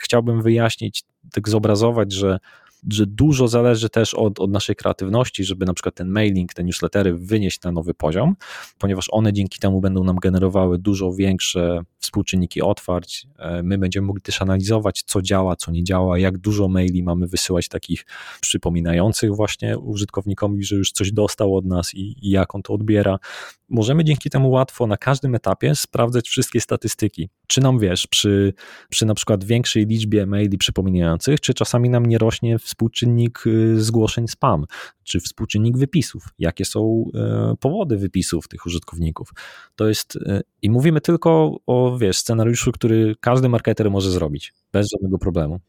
chciałbym 0.01 0.41
wyjaśnić, 0.41 1.03
tak 1.31 1.49
zobrazować, 1.49 2.13
że 2.13 2.39
że 2.89 3.05
dużo 3.05 3.47
zależy 3.47 3.89
też 3.89 4.13
od, 4.13 4.39
od 4.39 4.51
naszej 4.51 4.75
kreatywności, 4.75 5.43
żeby 5.43 5.65
na 5.65 5.73
przykład 5.73 5.95
ten 5.95 6.09
mailing, 6.09 6.53
te 6.53 6.63
newslettery 6.63 7.13
wynieść 7.13 7.61
na 7.61 7.71
nowy 7.71 7.93
poziom, 7.93 8.35
ponieważ 8.79 9.07
one 9.11 9.33
dzięki 9.33 9.59
temu 9.59 9.81
będą 9.81 10.03
nam 10.03 10.15
generowały 10.15 10.79
dużo 10.79 11.13
większe 11.13 11.83
współczynniki 11.99 12.61
otwarć. 12.61 13.27
E, 13.39 13.63
my 13.63 13.77
będziemy 13.77 14.07
mogli 14.07 14.21
też 14.21 14.41
analizować, 14.41 15.03
co 15.05 15.21
działa, 15.21 15.55
co 15.55 15.71
nie 15.71 15.83
działa, 15.83 16.19
jak 16.19 16.37
dużo 16.37 16.67
maili 16.67 17.03
mamy 17.03 17.27
wysyłać 17.27 17.67
takich 17.67 18.05
przypominających 18.41 19.35
właśnie 19.35 19.77
użytkownikowi, 19.77 20.63
że 20.63 20.75
już 20.75 20.91
coś 20.91 21.11
dostał 21.11 21.55
od 21.55 21.65
nas 21.65 21.93
i, 21.93 22.27
i 22.27 22.29
jak 22.29 22.55
on 22.55 22.61
to 22.61 22.73
odbiera. 22.73 23.19
Możemy 23.69 24.03
dzięki 24.03 24.29
temu 24.29 24.49
łatwo 24.49 24.87
na 24.87 24.97
każdym 24.97 25.35
etapie 25.35 25.75
sprawdzać 25.75 26.27
wszystkie 26.29 26.61
statystyki. 26.61 27.29
Czy 27.53 27.61
nam 27.61 27.79
wiesz, 27.79 28.07
przy, 28.07 28.53
przy 28.89 29.05
na 29.05 29.13
przykład 29.13 29.43
większej 29.43 29.85
liczbie 29.85 30.25
maili 30.25 30.57
przypominających, 30.57 31.41
czy 31.41 31.53
czasami 31.53 31.89
nam 31.89 32.05
nie 32.05 32.17
rośnie 32.17 32.59
współczynnik 32.59 33.47
y, 33.47 33.83
zgłoszeń 33.83 34.27
spam, 34.27 34.65
czy 35.03 35.19
współczynnik 35.19 35.77
wypisów, 35.77 36.23
jakie 36.39 36.65
są 36.65 37.05
e, 37.15 37.53
powody 37.59 37.97
wypisów 37.97 38.47
tych 38.47 38.65
użytkowników. 38.65 39.29
To 39.75 39.87
jest, 39.87 40.15
e, 40.25 40.41
i 40.61 40.69
mówimy 40.69 41.01
tylko 41.01 41.57
o, 41.67 41.97
wiesz, 41.97 42.17
scenariuszu, 42.17 42.71
który 42.71 43.15
każdy 43.19 43.49
marketer 43.49 43.91
może 43.91 44.11
zrobić, 44.11 44.53
bez 44.71 44.87
żadnego 44.91 45.17
problemu. 45.17 45.59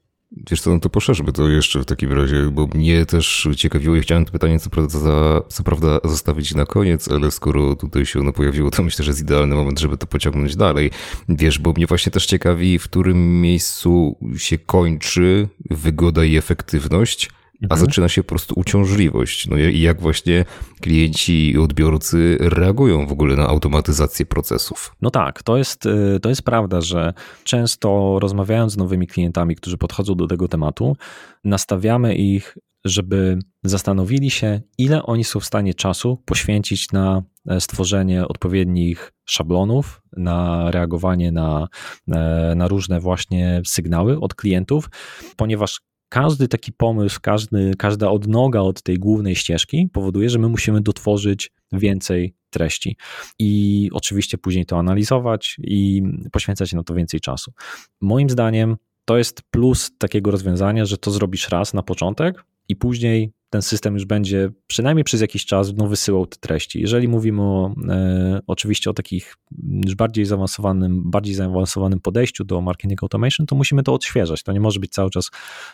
Wiesz 0.50 0.60
co, 0.60 0.70
no 0.70 0.80
to 0.80 0.90
poszerzmy 0.90 1.32
to 1.32 1.48
jeszcze 1.48 1.80
w 1.80 1.84
takim 1.84 2.12
razie, 2.12 2.50
bo 2.52 2.66
mnie 2.74 3.06
też 3.06 3.48
ciekawiło 3.56 3.96
i 3.96 4.00
chciałem 4.00 4.24
to 4.24 4.32
pytanie 4.32 4.60
co 4.60 4.70
prawda, 4.70 4.98
za, 4.98 5.42
co 5.48 5.62
prawda 5.62 5.98
zostawić 6.04 6.54
na 6.54 6.66
koniec, 6.66 7.08
ale 7.08 7.30
skoro 7.30 7.76
tutaj 7.76 8.06
się 8.06 8.20
ono 8.20 8.32
pojawiło, 8.32 8.70
to 8.70 8.82
myślę, 8.82 9.04
że 9.04 9.10
jest 9.10 9.20
idealny 9.20 9.54
moment, 9.54 9.80
żeby 9.80 9.98
to 9.98 10.06
pociągnąć 10.06 10.56
dalej. 10.56 10.90
Wiesz, 11.28 11.58
bo 11.58 11.72
mnie 11.72 11.86
właśnie 11.86 12.12
też 12.12 12.26
ciekawi, 12.26 12.78
w 12.78 12.84
którym 12.84 13.40
miejscu 13.40 14.18
się 14.36 14.58
kończy 14.58 15.48
wygoda 15.70 16.24
i 16.24 16.36
efektywność, 16.36 17.30
a 17.71 17.75
mhm. 17.75 17.80
zaczyna 17.80 18.09
się 18.09 18.23
po 18.23 18.28
prostu 18.28 18.54
uciążliwość. 18.56 19.47
No 19.49 19.56
i 19.56 19.80
jak 19.80 20.00
właśnie 20.00 20.44
klienci 20.80 21.50
i 21.50 21.59
odbiorcy 21.59 22.37
reagują 22.40 23.06
w 23.06 23.12
ogóle 23.12 23.37
na 23.37 23.47
automatyzację 23.47 24.26
procesów. 24.26 24.97
No 25.02 25.11
tak, 25.11 25.42
to 25.42 25.56
jest, 25.56 25.87
y, 25.87 26.21
to 26.23 26.28
jest 26.28 26.42
prawda, 26.42 26.80
że 26.80 27.14
często 27.44 28.18
rozmawiając 28.21 28.73
z 28.73 28.76
nowymi 28.76 29.06
klientami, 29.06 29.56
którzy 29.56 29.78
podchodzą 29.78 30.14
do 30.14 30.26
tego 30.26 30.49
tematu, 30.49 30.97
nastawiamy 31.44 32.14
ich 32.14 32.56
żeby 32.85 33.38
zastanowili 33.62 34.30
się, 34.30 34.61
ile 34.78 35.02
oni 35.02 35.25
są 35.25 35.40
w 35.40 35.44
stanie 35.44 35.75
czasu 35.75 36.23
poświęcić 36.25 36.92
na 36.92 37.23
e, 37.49 37.61
stworzenie 37.61 38.28
odpowiednich 38.28 39.12
szablonów, 39.25 40.02
na 40.16 40.71
reagowanie 40.71 41.33
na, 41.33 41.68
e, 42.09 42.52
na 42.56 42.68
różne 42.68 43.00
właśnie 43.00 43.62
sygnały 43.66 44.21
od 44.21 44.35
klientów, 44.35 44.90
ponieważ 45.37 45.80
każdy 46.08 46.49
taki 46.49 46.73
pomysł, 46.73 47.18
każdy, 47.23 47.73
każda 47.78 48.11
odnoga 48.11 48.61
od 48.61 48.82
tej 48.82 48.99
głównej 48.99 49.37
ścieżki 49.37 49.88
powoduje, 49.92 50.30
że 50.30 50.38
my 50.38 50.49
musimy 50.49 50.80
dotworzyć 50.80 51.52
więcej 51.73 52.34
treści 52.50 52.96
i 53.38 53.90
oczywiście 53.92 54.38
później 54.38 54.66
to 54.66 54.78
analizować 54.78 55.56
i 55.58 56.02
poświęcać 56.32 56.73
na 56.73 56.82
to 56.82 56.94
więcej 56.94 57.20
czasu. 57.20 57.52
Moim 58.00 58.30
zdaniem 58.30 58.76
to 59.04 59.18
jest 59.18 59.42
plus 59.50 59.90
takiego 59.99 60.30
rozwiązania, 60.30 60.84
że 60.84 60.99
to 60.99 61.11
zrobisz 61.11 61.49
raz 61.49 61.75
na 61.75 61.82
początek 61.82 62.44
i 62.68 62.76
później 62.76 63.33
ten 63.54 63.62
system 63.62 63.94
już 63.94 64.04
będzie 64.04 64.50
przynajmniej 64.66 65.04
przez 65.04 65.21
jakiś 65.21 65.47
czas 65.47 65.73
no, 65.76 65.88
wysyłał 65.88 66.26
te 66.26 66.37
treści. 66.40 66.80
Jeżeli 66.80 67.09
mówimy 67.09 67.42
o, 67.42 67.75
e, 67.88 68.40
oczywiście 68.47 68.90
o 68.90 68.92
takich 68.92 69.37
już 69.85 69.94
bardziej 69.94 70.25
zaawansowanym, 70.25 71.11
bardziej 71.11 71.35
zaawansowanym 71.35 72.00
podejściu 72.00 72.44
do 72.44 72.61
marketing 72.61 73.02
automation, 73.02 73.47
to 73.47 73.56
musimy 73.56 73.83
to 73.83 73.94
odświeżać. 73.94 74.42
To 74.42 74.52
nie 74.52 74.61
może 74.61 74.80
być 74.80 74.92
cały 74.92 75.11
czas 75.11 75.30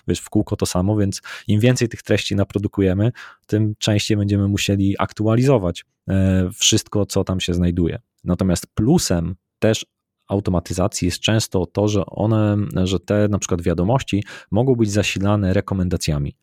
wiesz, 0.09 0.20
w 0.20 0.30
kółko 0.30 0.56
to 0.56 0.66
samo, 0.66 0.97
więc 0.97 1.23
im 1.49 1.61
więcej 1.61 1.88
tych 1.88 2.02
treści 2.02 2.37
naprodukujemy, 2.37 3.12
tym 3.47 3.75
częściej 3.78 4.16
będziemy 4.16 4.49
musieli 4.49 4.94
aktualizować 4.99 5.85
e, 6.09 6.50
wszystko, 6.54 7.06
co 7.06 7.25
tam 7.25 7.40
się 7.40 7.54
znajduje. 7.54 7.99
Natomiast 8.25 8.66
plusem 8.75 9.37
też 9.59 9.87
automatyzacji 10.30 11.06
jest 11.06 11.20
często 11.20 11.66
to, 11.66 11.88
że 11.88 12.06
one, 12.06 12.56
że 12.84 13.00
te 13.00 13.28
na 13.28 13.38
przykład 13.38 13.62
wiadomości 13.62 14.25
mogą 14.50 14.75
być 14.75 14.90
zasilane 14.90 15.52
rekomendacjami. 15.52 16.37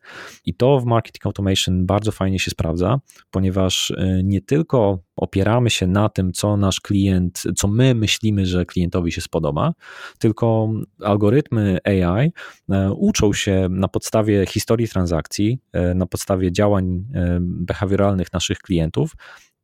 I 0.44 0.54
to 0.54 0.80
w 0.80 0.84
marketing 0.84 1.26
automation 1.26 1.86
bardzo 1.86 2.12
fajnie 2.12 2.38
się 2.38 2.50
sprawdza, 2.50 3.00
ponieważ 3.30 3.90
e, 3.90 4.20
nie 4.24 4.40
tylko 4.40 4.98
opieramy 5.16 5.70
się 5.70 5.86
na 5.86 6.08
tym, 6.08 6.32
co 6.32 6.56
nasz 6.56 6.80
klient, 6.80 7.42
co 7.56 7.68
my 7.68 7.94
myślimy, 7.94 8.46
że 8.46 8.64
klientowi 8.64 9.12
się 9.12 9.20
spodoba, 9.20 9.72
tylko 10.18 10.70
algorytmy 11.02 11.78
AI 11.84 12.32
e, 12.70 12.92
uczą 12.92 13.32
się 13.32 13.68
na 13.70 13.88
podstawie 13.88 14.46
historii 14.46 14.88
transakcji, 14.88 15.58
e, 15.72 15.94
na 15.94 16.06
podstawie 16.06 16.52
działań 16.52 17.04
behawioralnych 17.40 18.32
naszych 18.32 18.58
klientów, 18.58 19.12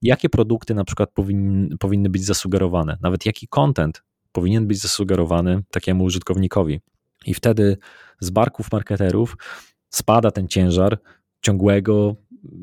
jakie 0.02 0.28
produkty 0.28 0.74
na 0.74 0.84
przykład 0.84 1.10
powin, 1.14 1.76
powinny 1.80 2.10
być 2.10 2.24
zasugerowane, 2.24 2.98
nawet 3.02 3.26
jaki 3.26 3.48
content 3.48 4.02
powinien 4.34 4.66
być 4.66 4.78
zasugerowany 4.78 5.62
takiemu 5.70 6.04
użytkownikowi. 6.04 6.80
I 7.26 7.34
wtedy 7.34 7.76
z 8.20 8.30
barków 8.30 8.72
marketerów 8.72 9.36
spada 9.90 10.30
ten 10.30 10.48
ciężar 10.48 10.98
ciągłego, 11.42 12.16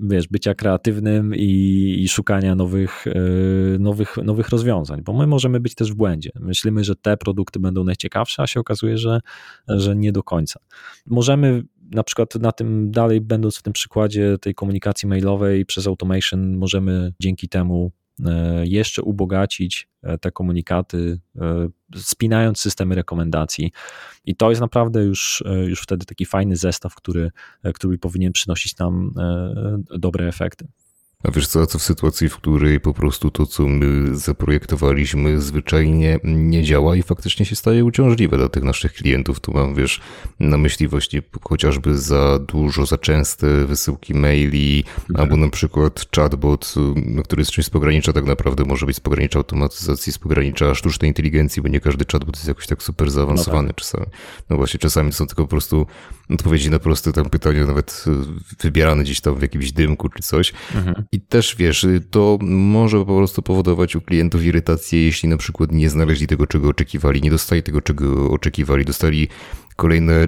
wiesz, 0.04 0.28
bycia 0.28 0.54
kreatywnym 0.56 1.36
i, 1.36 1.96
i 2.00 2.10
szukania 2.10 2.56
nowych, 2.56 3.06
yy, 3.06 3.78
nowych, 3.80 4.18
nowych 4.18 4.50
rozwiązań, 4.50 5.02
bo 5.04 5.14
my 5.14 5.28
możemy 5.28 5.60
być 5.60 5.76
też 5.76 5.92
w 5.92 5.96
błędzie. 5.96 6.30
Myślimy, 6.40 6.84
że 6.84 6.96
te 6.96 7.18
produkty 7.18 7.60
będą 7.60 7.84
najciekawsze, 7.84 8.44
a 8.44 8.48
się 8.48 8.60
okazuje, 8.60 8.98
że, 8.98 9.20
że 9.68 9.96
nie 9.96 10.12
do 10.12 10.24
końca. 10.24 10.60
Możemy 11.06 11.64
na 11.92 12.04
przykład 12.04 12.36
na 12.36 12.52
tym 12.52 12.92
dalej, 12.92 13.22
będąc 13.22 13.58
w 13.58 13.62
tym 13.64 13.74
przykładzie 13.74 14.38
tej 14.42 14.56
komunikacji 14.56 15.10
mailowej 15.10 15.66
przez 15.66 15.88
automation, 15.88 16.58
możemy 16.58 17.14
dzięki 17.20 17.50
temu 17.50 17.92
jeszcze 18.64 19.02
ubogacić 19.02 19.88
e, 20.04 20.18
te 20.18 20.32
komunikaty, 20.32 21.20
e, 21.42 21.68
spinając 21.96 22.60
systemy 22.60 22.96
rekomendacji. 22.96 23.72
I 24.26 24.36
to 24.36 24.50
jest 24.50 24.62
naprawdę 24.62 25.04
już, 25.04 25.44
już 25.68 25.82
wtedy 25.82 26.06
taki 26.06 26.26
fajny 26.26 26.56
zestaw, 26.56 26.96
który, 26.96 27.32
który 27.74 27.98
powinien 27.98 28.32
przynosić 28.32 28.78
nam 28.78 29.14
dobre 29.98 30.28
efekty. 30.28 30.68
A 31.24 31.32
wiesz 31.32 31.48
co, 31.48 31.66
co 31.68 31.80
w 31.80 31.84
sytuacji, 31.84 32.30
w 32.30 32.38
której 32.38 32.80
po 32.80 32.94
prostu 32.94 33.32
to, 33.32 33.46
co 33.46 33.68
my 33.68 34.16
zaprojektowaliśmy, 34.16 35.42
zwyczajnie 35.42 36.20
nie 36.24 36.64
działa 36.64 36.96
i 36.96 37.04
faktycznie 37.04 37.46
się 37.46 37.56
staje 37.56 37.86
uciążliwe 37.86 38.38
dla 38.38 38.50
tych 38.50 38.64
naszych 38.64 38.94
klientów? 38.94 39.40
Tu 39.40 39.52
mam, 39.54 39.76
wiesz, 39.76 40.02
na 40.40 40.58
myśli 40.58 40.88
właśnie 40.88 41.22
chociażby 41.44 41.98
za 41.98 42.40
dużo, 42.40 42.86
za 42.86 42.98
częste 42.98 43.66
wysyłki 43.66 44.14
maili, 44.14 44.84
mhm. 45.10 45.20
albo 45.20 45.38
na 45.38 45.50
przykład 45.50 46.06
chatbot, 46.16 46.74
no, 47.06 47.24
który 47.24 47.42
jest 47.42 47.52
czymś 47.52 47.66
z 47.66 47.70
pogranicza, 47.70 48.14
tak 48.14 48.26
naprawdę 48.26 48.66
może 48.66 48.86
być 48.86 48.96
z 48.96 49.00
pogranicza 49.00 49.40
automatyzacji, 49.40 50.14
z 50.14 50.18
pogranicza 50.18 50.76
sztucznej 50.76 51.10
inteligencji, 51.10 51.62
bo 51.62 51.68
nie 51.68 51.80
każdy 51.80 52.06
chatbot 52.12 52.36
jest 52.36 52.48
jakoś 52.48 52.68
tak 52.68 52.84
super 52.84 53.12
zaawansowany 53.12 53.68
no 53.68 53.74
tak. 53.74 53.78
czasami. 53.78 54.06
No 54.50 54.58
właśnie, 54.58 54.80
czasami 54.80 55.14
są 55.14 55.28
tylko 55.28 55.44
po 55.44 55.50
prostu 55.50 55.88
odpowiedzi 56.30 56.70
na 56.70 56.80
proste 56.80 57.14
tam 57.14 57.30
pytania, 57.30 57.66
nawet 57.66 58.06
wybierane 58.60 59.04
gdzieś 59.04 59.22
tam 59.22 59.36
w 59.36 59.42
jakimś 59.42 59.72
dymku 59.72 60.10
czy 60.10 60.24
coś. 60.24 60.54
Mhm. 60.76 61.04
I 61.14 61.22
też 61.22 61.56
wiesz, 61.56 61.88
to 62.12 62.38
może 62.42 62.98
po 62.98 63.18
prostu 63.18 63.42
powodować 63.42 63.96
u 63.96 64.02
klientów 64.02 64.44
irytację, 64.44 65.06
jeśli 65.06 65.30
na 65.30 65.38
przykład 65.38 65.72
nie 65.72 65.90
znaleźli 65.90 66.28
tego, 66.28 66.48
czego 66.48 66.70
oczekiwali, 66.70 67.22
nie 67.22 67.32
dostali 67.32 67.64
tego, 67.64 67.82
czego 67.82 68.32
oczekiwali, 68.32 68.86
dostali 68.86 69.28
kolejne 69.76 70.28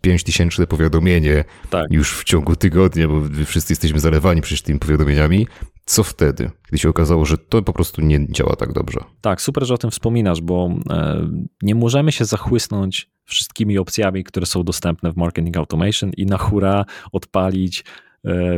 5000 0.00 0.66
powiadomienie 0.66 1.44
tak. 1.70 1.86
już 1.90 2.18
w 2.18 2.24
ciągu 2.24 2.56
tygodnia, 2.56 3.08
bo 3.08 3.22
wszyscy 3.46 3.72
jesteśmy 3.72 4.00
zalewani 4.00 4.40
przecież 4.40 4.62
tymi 4.62 4.78
powiadomieniami. 4.78 5.46
Co 5.84 6.02
wtedy, 6.02 6.50
gdy 6.68 6.78
się 6.78 6.88
okazało, 6.88 7.24
że 7.24 7.38
to 7.38 7.62
po 7.62 7.72
prostu 7.72 8.02
nie 8.02 8.26
działa 8.32 8.56
tak 8.56 8.72
dobrze? 8.72 9.00
Tak, 9.20 9.42
super, 9.42 9.66
że 9.66 9.74
o 9.74 9.78
tym 9.78 9.90
wspominasz, 9.90 10.40
bo 10.40 10.70
e, 10.90 11.28
nie 11.62 11.74
możemy 11.74 12.12
się 12.12 12.24
zachłysnąć 12.24 13.10
wszystkimi 13.24 13.78
opcjami, 13.78 14.24
które 14.24 14.46
są 14.46 14.64
dostępne 14.64 15.12
w 15.12 15.16
marketing 15.16 15.56
automation 15.56 16.10
i 16.16 16.26
na 16.26 16.38
hura 16.38 16.84
odpalić 17.12 17.84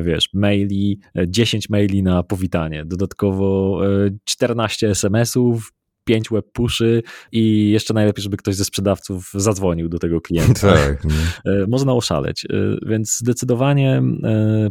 wiesz, 0.02 0.28
maili, 0.34 1.00
10 1.26 1.64
e, 1.64 1.66
maili 1.70 2.02
na 2.02 2.22
powitanie, 2.22 2.84
dodatkowo 2.84 3.80
14 4.24 4.86
e, 4.86 4.90
SMS-ów, 4.90 5.72
5 6.04 6.28
web 6.30 6.52
pushy 6.52 7.02
i 7.32 7.70
jeszcze 7.70 7.94
najlepiej, 7.94 8.22
żeby 8.22 8.36
ktoś 8.36 8.54
ze 8.54 8.64
sprzedawców 8.64 9.30
zadzwonił 9.34 9.88
do 9.88 9.98
tego 9.98 10.20
klienta. 10.20 10.74
Tak. 10.74 11.02
Można 11.68 11.92
oszaleć, 11.92 12.46
więc 12.86 13.18
zdecydowanie 13.18 14.02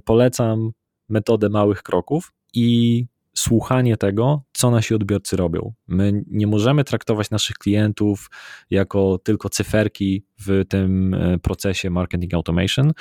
polecam 0.06 0.72
metodę 1.10 1.50
małych 1.50 1.84
kroków 1.84 2.32
i 2.54 3.06
słuchanie 3.40 3.98
tego, 3.98 4.42
co 4.54 4.72
nasi 4.72 4.96
odbiorcy 4.96 5.38
robią. 5.38 5.74
My 5.88 6.24
nie 6.28 6.48
możemy 6.48 6.84
traktować 6.84 7.30
naszych 7.30 7.58
klientów 7.58 8.30
jako 8.70 9.20
tylko 9.24 9.50
cyferki 9.50 10.26
w 10.40 10.64
tym 10.70 11.16
procesie 11.42 11.90
marketing 11.90 12.34
automation, 12.34 12.92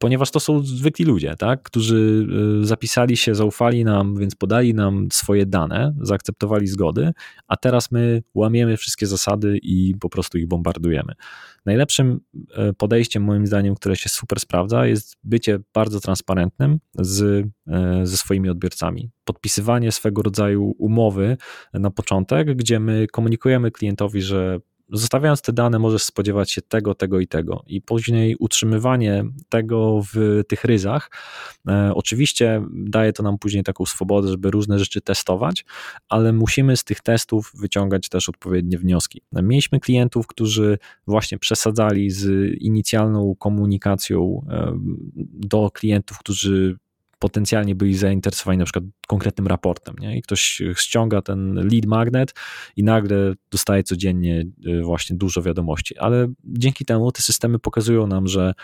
ponieważ 0.00 0.30
to 0.30 0.40
są 0.40 0.62
zwykli 0.62 1.04
ludzie, 1.04 1.34
tak, 1.38 1.62
którzy 1.62 2.26
y, 2.62 2.66
zapisali 2.66 3.16
się, 3.16 3.34
zaufali 3.34 3.84
nam, 3.84 4.16
więc 4.16 4.34
podali 4.34 4.74
nam 4.74 5.08
swoje 5.12 5.46
dane, 5.46 5.94
zaakceptowali 6.00 6.66
zgody, 6.66 7.12
a 7.48 7.56
teraz 7.56 7.90
my 7.90 8.22
łamiemy 8.34 8.76
wszystkie 8.76 9.06
zasady 9.06 9.58
i 9.62 9.94
po 10.00 10.08
prostu 10.08 10.38
ich 10.38 10.46
bombardujemy. 10.46 11.12
Najlepszym 11.66 12.20
e, 12.54 12.72
podejściem, 12.72 13.22
moim 13.22 13.46
zdaniem, 13.46 13.74
które 13.74 13.96
się 13.96 14.08
super 14.08 14.40
sprawdza, 14.40 14.86
jest 14.86 15.16
bycie 15.24 15.58
bardzo 15.74 16.00
transparentnym 16.00 16.78
z, 16.98 17.46
e, 17.68 18.06
ze 18.06 18.16
swoimi 18.16 18.48
odbiorcami. 18.48 19.10
Podpisywanie 19.24 19.92
swego 19.92 20.22
rodzaju 20.22 20.74
umowy 20.78 21.36
na 21.74 21.90
początek, 21.90 22.56
gdzie 22.56 22.80
my 22.80 23.06
komunikujemy 23.12 23.70
klientowi, 23.70 24.22
że 24.22 24.60
zostawiając 24.92 25.42
te 25.42 25.52
dane, 25.52 25.78
możesz 25.78 26.02
spodziewać 26.02 26.50
się 26.50 26.62
tego, 26.62 26.94
tego 26.94 27.20
i 27.20 27.26
tego. 27.26 27.64
I 27.66 27.82
później 27.82 28.36
utrzymywanie 28.38 29.24
tego 29.48 30.02
w 30.14 30.42
tych 30.48 30.64
ryzach. 30.64 31.10
E, 31.68 31.92
oczywiście 31.94 32.62
daje 32.72 33.12
to 33.12 33.22
nam 33.22 33.38
później 33.38 33.64
taką 33.64 33.86
swobodę, 33.86 34.28
żeby 34.28 34.50
różne 34.50 34.78
rzeczy 34.78 35.00
testować, 35.00 35.64
ale 36.08 36.32
musimy 36.32 36.76
z 36.76 36.84
tych 36.84 37.00
testów 37.00 37.52
wyciągać 37.54 38.08
też 38.08 38.28
odpowiednie 38.28 38.78
wnioski. 38.78 39.22
Mieliśmy 39.32 39.80
klientów, 39.80 40.26
którzy 40.26 40.78
właśnie 41.06 41.38
przesadzali 41.38 42.10
z 42.10 42.54
inicjalną 42.60 43.34
komunikacją 43.38 44.46
e, 44.50 44.72
do 45.32 45.70
klientów, 45.70 46.18
którzy 46.18 46.76
potencjalnie 47.20 47.74
byli 47.74 47.96
zainteresowani 47.96 48.58
na 48.58 48.64
przykład 48.64 48.84
konkretnym 49.06 49.46
raportem, 49.46 49.94
nie? 50.00 50.18
I 50.18 50.22
ktoś 50.22 50.62
ściąga 50.76 51.22
ten 51.22 51.54
lead 51.54 51.86
magnet 51.86 52.34
i 52.76 52.84
nagle 52.84 53.34
dostaje 53.50 53.82
codziennie 53.82 54.44
y, 54.66 54.82
właśnie 54.82 55.16
dużo 55.16 55.42
wiadomości, 55.42 55.98
ale 55.98 56.28
dzięki 56.44 56.84
temu 56.84 57.12
te 57.12 57.22
systemy 57.22 57.58
pokazują 57.58 58.06
nam, 58.06 58.26
że 58.28 58.54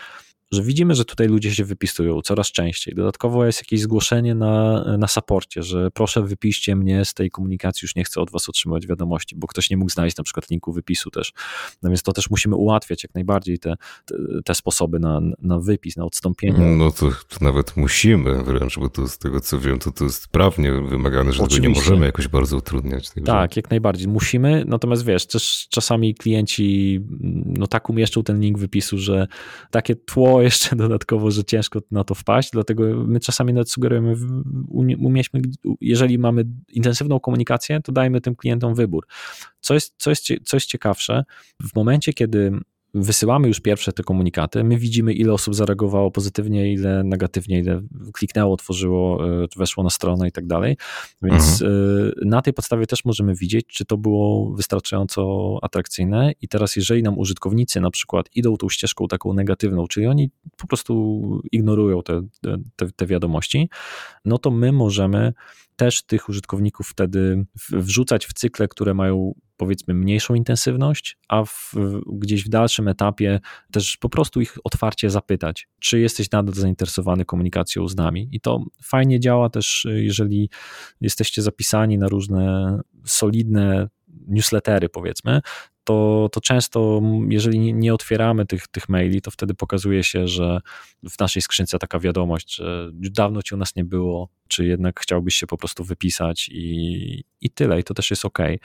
że 0.51 0.63
widzimy, 0.63 0.95
że 0.95 1.05
tutaj 1.05 1.27
ludzie 1.27 1.55
się 1.55 1.65
wypisują 1.65 2.21
coraz 2.21 2.51
częściej. 2.51 2.95
Dodatkowo 2.95 3.45
jest 3.45 3.59
jakieś 3.59 3.81
zgłoszenie 3.81 4.35
na, 4.35 4.83
na 4.97 5.07
saporcie, 5.07 5.63
że 5.63 5.91
proszę 5.91 6.23
wypiszcie 6.23 6.75
mnie 6.75 7.05
z 7.05 7.13
tej 7.13 7.29
komunikacji, 7.29 7.85
już 7.85 7.95
nie 7.95 8.03
chcę 8.03 8.21
od 8.21 8.31
was 8.31 8.49
otrzymywać 8.49 8.87
wiadomości, 8.87 9.35
bo 9.35 9.47
ktoś 9.47 9.69
nie 9.69 9.77
mógł 9.77 9.91
znaleźć 9.91 10.17
na 10.17 10.23
przykład 10.23 10.49
linku 10.49 10.73
wypisu 10.73 11.11
też. 11.11 11.33
No 11.83 11.89
więc 11.89 12.03
to 12.03 12.13
też 12.13 12.29
musimy 12.29 12.55
ułatwiać 12.55 13.03
jak 13.03 13.15
najbardziej 13.15 13.59
te, 13.59 13.75
te, 14.05 14.15
te 14.45 14.55
sposoby 14.55 14.99
na, 14.99 15.21
na 15.41 15.59
wypis, 15.59 15.97
na 15.97 16.05
odstąpienie. 16.05 16.59
No 16.59 16.91
to, 16.91 17.09
to, 17.09 17.45
nawet 17.45 17.77
musimy 17.77 18.43
wręcz, 18.43 18.79
bo 18.79 18.89
to 18.89 19.07
z 19.07 19.17
tego 19.17 19.39
co 19.39 19.59
wiem, 19.59 19.79
to 19.79 19.91
to 19.91 20.03
jest 20.03 20.27
prawnie 20.27 20.71
wymagane, 20.71 21.33
że 21.33 21.43
Oczywiście. 21.43 21.61
tego 21.61 21.73
nie 21.73 21.79
możemy 21.79 22.05
jakoś 22.05 22.27
bardzo 22.27 22.57
utrudniać. 22.57 23.09
Także... 23.09 23.25
Tak, 23.25 23.55
jak 23.55 23.69
najbardziej. 23.69 24.07
Musimy, 24.07 24.63
natomiast 24.67 25.05
wiesz, 25.05 25.27
też 25.27 25.67
czasami 25.69 26.15
klienci 26.15 26.99
no 27.45 27.67
tak 27.67 27.89
umieszczą 27.89 28.23
ten 28.23 28.39
link 28.39 28.57
wypisu, 28.57 28.97
że 28.97 29.27
takie 29.71 29.95
tło 29.95 30.36
jeszcze 30.41 30.75
dodatkowo, 30.85 31.31
że 31.31 31.43
ciężko 31.43 31.79
na 31.91 32.03
to 32.03 32.15
wpaść, 32.15 32.51
dlatego 32.51 32.83
my 33.07 33.19
czasami 33.19 33.53
nawet 33.53 33.71
sugerujemy, 33.71 34.15
umieśmy, 34.99 35.41
jeżeli 35.81 36.19
mamy 36.19 36.45
intensywną 36.67 37.19
komunikację, 37.19 37.81
to 37.81 37.91
dajmy 37.91 38.21
tym 38.21 38.35
klientom 38.35 38.75
wybór. 38.75 39.07
Co 39.59 39.73
jest, 39.73 39.93
co 39.97 40.09
jest, 40.09 40.25
co 40.45 40.57
jest 40.57 40.67
ciekawsze, 40.67 41.23
w 41.61 41.75
momencie, 41.75 42.13
kiedy 42.13 42.51
wysyłamy 43.01 43.47
już 43.47 43.59
pierwsze 43.59 43.93
te 43.93 44.03
komunikaty, 44.03 44.63
my 44.63 44.77
widzimy, 44.77 45.13
ile 45.13 45.33
osób 45.33 45.55
zareagowało 45.55 46.11
pozytywnie, 46.11 46.73
ile 46.73 47.03
negatywnie, 47.03 47.59
ile 47.59 47.81
kliknęło, 48.13 48.53
otworzyło, 48.53 49.27
e, 49.43 49.47
weszło 49.55 49.83
na 49.83 49.89
stronę 49.89 50.27
i 50.27 50.31
tak 50.31 50.47
dalej. 50.47 50.77
Więc 51.21 51.61
mhm. 51.61 52.11
E, 52.21 52.25
na 52.25 52.41
tej 52.41 52.53
podstawie 52.53 52.87
też 52.87 53.05
możemy 53.05 53.35
widzieć, 53.35 53.65
czy 53.67 53.85
to 53.85 53.97
było 53.97 54.55
wystarczająco 54.55 55.57
atrakcyjne. 55.61 56.31
I 56.41 56.47
teraz, 56.47 56.75
jeżeli 56.75 57.03
nam 57.03 57.17
użytkownicy 57.17 57.81
na 57.81 57.91
przykład 57.91 58.29
idą 58.35 58.57
tą 58.57 58.69
ścieżką 58.69 59.07
taką 59.07 59.33
negatywną, 59.33 59.87
czyli 59.87 60.07
oni 60.07 60.29
po 60.57 60.67
prostu 60.67 61.41
ignorują 61.51 62.03
te, 62.03 62.21
te, 62.75 62.91
te 62.95 63.05
wiadomości, 63.05 63.69
no 64.25 64.37
to 64.37 64.51
my 64.51 64.71
możemy 64.71 65.33
też 65.75 66.03
tych 66.03 66.29
użytkowników 66.29 66.87
wtedy 66.87 67.45
wrzucać 67.71 68.25
w 68.25 68.33
cykle, 68.33 68.67
które 68.67 68.93
mają 68.93 69.33
powiedzmy 69.57 69.93
mniejszą 69.93 70.33
intensywność, 70.35 71.17
a 71.27 71.45
w, 71.45 71.73
gdzieś 72.07 72.45
w 72.45 72.49
dalszym 72.49 72.87
etapie 72.87 73.39
też 73.71 73.97
po 73.97 74.09
prostu 74.09 74.41
ich 74.41 74.57
otwarcie 74.63 75.09
zapytać, 75.09 75.67
czy 75.79 75.99
jesteś 75.99 76.31
nadal 76.31 76.55
zainteresowany 76.55 77.25
komunikacją 77.25 77.87
z 77.87 77.95
nami. 77.95 78.29
I 78.31 78.41
to 78.41 78.63
fajnie 78.83 79.19
działa 79.19 79.49
też, 79.49 79.87
jeżeli 79.89 80.49
jesteście 81.01 81.41
zapisani 81.41 81.97
na 81.97 82.07
różne 82.07 82.79
solidne 83.05 83.87
newslettery, 84.27 84.89
powiedzmy, 84.89 85.41
to, 85.87 86.29
to 86.31 86.41
często, 86.41 87.01
jeżeli 87.29 87.73
nie 87.73 87.93
otwieramy 87.93 88.45
tych, 88.45 88.67
tych 88.67 88.89
maili, 88.89 89.21
to 89.21 89.31
wtedy 89.31 89.53
pokazuje 89.53 90.03
się, 90.03 90.27
że 90.27 90.59
w 91.09 91.19
naszej 91.19 91.41
skrzynce 91.41 91.79
taka 91.79 91.99
wiadomość, 91.99 92.55
że 92.55 92.91
dawno 92.91 93.41
ci 93.41 93.55
u 93.55 93.57
nas 93.57 93.75
nie 93.75 93.85
było, 93.85 94.29
czy 94.47 94.65
jednak 94.65 94.99
chciałbyś 94.99 95.35
się 95.35 95.47
po 95.47 95.57
prostu 95.57 95.83
wypisać 95.83 96.49
i, 96.49 97.23
i 97.41 97.49
tyle, 97.49 97.79
i 97.79 97.83
to 97.83 97.93
też 97.93 98.09
jest 98.09 98.25
ok. 98.25 98.39
E, 98.39 98.59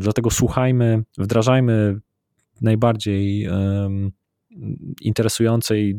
dlatego 0.00 0.30
słuchajmy, 0.30 1.04
wdrażajmy 1.18 2.00
najbardziej 2.60 3.48
um, 3.48 4.12
interesujące 5.00 5.78
i 5.78 5.94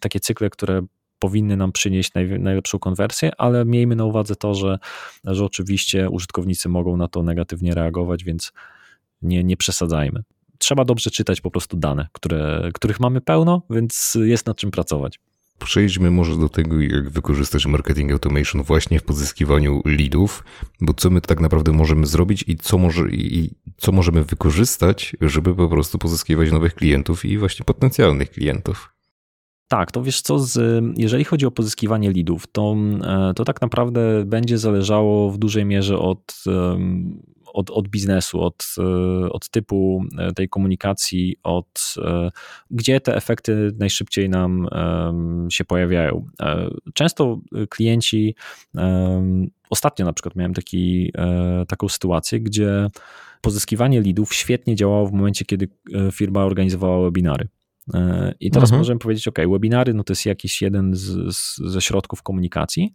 takie 0.00 0.20
cykle, 0.20 0.50
które 0.50 0.82
powinny 1.18 1.56
nam 1.56 1.72
przynieść 1.72 2.14
naj, 2.14 2.40
najlepszą 2.40 2.78
konwersję, 2.78 3.30
ale 3.38 3.64
miejmy 3.64 3.96
na 3.96 4.04
uwadze 4.04 4.36
to, 4.36 4.54
że, 4.54 4.78
że 5.24 5.44
oczywiście 5.44 6.10
użytkownicy 6.10 6.68
mogą 6.68 6.96
na 6.96 7.08
to 7.08 7.22
negatywnie 7.22 7.74
reagować, 7.74 8.24
więc 8.24 8.52
nie, 9.22 9.44
nie 9.44 9.56
przesadzajmy. 9.56 10.22
Trzeba 10.58 10.84
dobrze 10.84 11.10
czytać 11.10 11.40
po 11.40 11.50
prostu 11.50 11.76
dane, 11.76 12.08
które, 12.12 12.70
których 12.74 13.00
mamy 13.00 13.20
pełno, 13.20 13.62
więc 13.70 14.18
jest 14.22 14.46
nad 14.46 14.56
czym 14.56 14.70
pracować. 14.70 15.20
Przejdźmy 15.58 16.10
może 16.10 16.36
do 16.36 16.48
tego, 16.48 16.80
jak 16.80 17.10
wykorzystać 17.10 17.66
marketing 17.66 18.12
automation 18.12 18.62
właśnie 18.62 19.00
w 19.00 19.02
pozyskiwaniu 19.02 19.82
leadów, 19.84 20.44
bo 20.80 20.94
co 20.94 21.10
my 21.10 21.20
tak 21.20 21.40
naprawdę 21.40 21.72
możemy 21.72 22.06
zrobić 22.06 22.44
i 22.46 22.56
co, 22.56 22.78
może, 22.78 23.10
i 23.10 23.50
co 23.76 23.92
możemy 23.92 24.24
wykorzystać, 24.24 25.16
żeby 25.20 25.54
po 25.54 25.68
prostu 25.68 25.98
pozyskiwać 25.98 26.52
nowych 26.52 26.74
klientów 26.74 27.24
i 27.24 27.38
właśnie 27.38 27.64
potencjalnych 27.64 28.30
klientów. 28.30 28.94
Tak, 29.68 29.92
to 29.92 30.02
wiesz 30.02 30.20
co, 30.20 30.38
z, 30.38 30.84
jeżeli 30.96 31.24
chodzi 31.24 31.46
o 31.46 31.50
pozyskiwanie 31.50 32.12
leadów, 32.12 32.46
to, 32.52 32.76
e, 33.02 33.32
to 33.36 33.44
tak 33.44 33.60
naprawdę 33.60 34.24
będzie 34.26 34.58
zależało 34.58 35.30
w 35.30 35.38
dużej 35.38 35.64
mierze 35.64 35.98
od 35.98 36.44
od, 37.52 37.70
od 37.70 37.88
biznesu, 37.88 38.40
od, 38.40 38.64
e, 38.78 38.82
od 39.30 39.48
typu 39.48 40.04
e, 40.18 40.32
tej 40.32 40.48
komunikacji, 40.48 41.36
od 41.42 41.94
e, 41.98 42.30
gdzie 42.70 43.00
te 43.00 43.16
efekty 43.16 43.70
najszybciej 43.78 44.28
nam 44.28 44.68
się 45.50 45.64
pojawiają. 45.64 46.26
Często 46.94 47.40
klienci, 47.70 48.34
ostatnio 49.70 50.04
na 50.04 50.12
przykład 50.12 50.36
miałem 50.36 50.54
taki, 50.54 51.12
taką 51.68 51.88
sytuację, 51.88 52.40
gdzie 52.40 52.86
pozyskiwanie 53.40 54.00
leadów 54.00 54.34
świetnie 54.34 54.76
działało 54.76 55.06
w 55.06 55.12
momencie, 55.12 55.44
kiedy 55.44 55.68
firma 56.12 56.44
organizowała 56.44 57.04
webinary. 57.04 57.48
I 58.40 58.50
teraz 58.50 58.68
mhm. 58.68 58.80
możemy 58.80 58.98
powiedzieć, 58.98 59.28
OK, 59.28 59.38
webinary 59.52 59.94
no 59.94 60.04
to 60.04 60.12
jest 60.12 60.26
jakiś 60.26 60.62
jeden 60.62 60.94
z, 60.94 61.36
z, 61.36 61.56
ze 61.56 61.80
środków 61.80 62.22
komunikacji, 62.22 62.92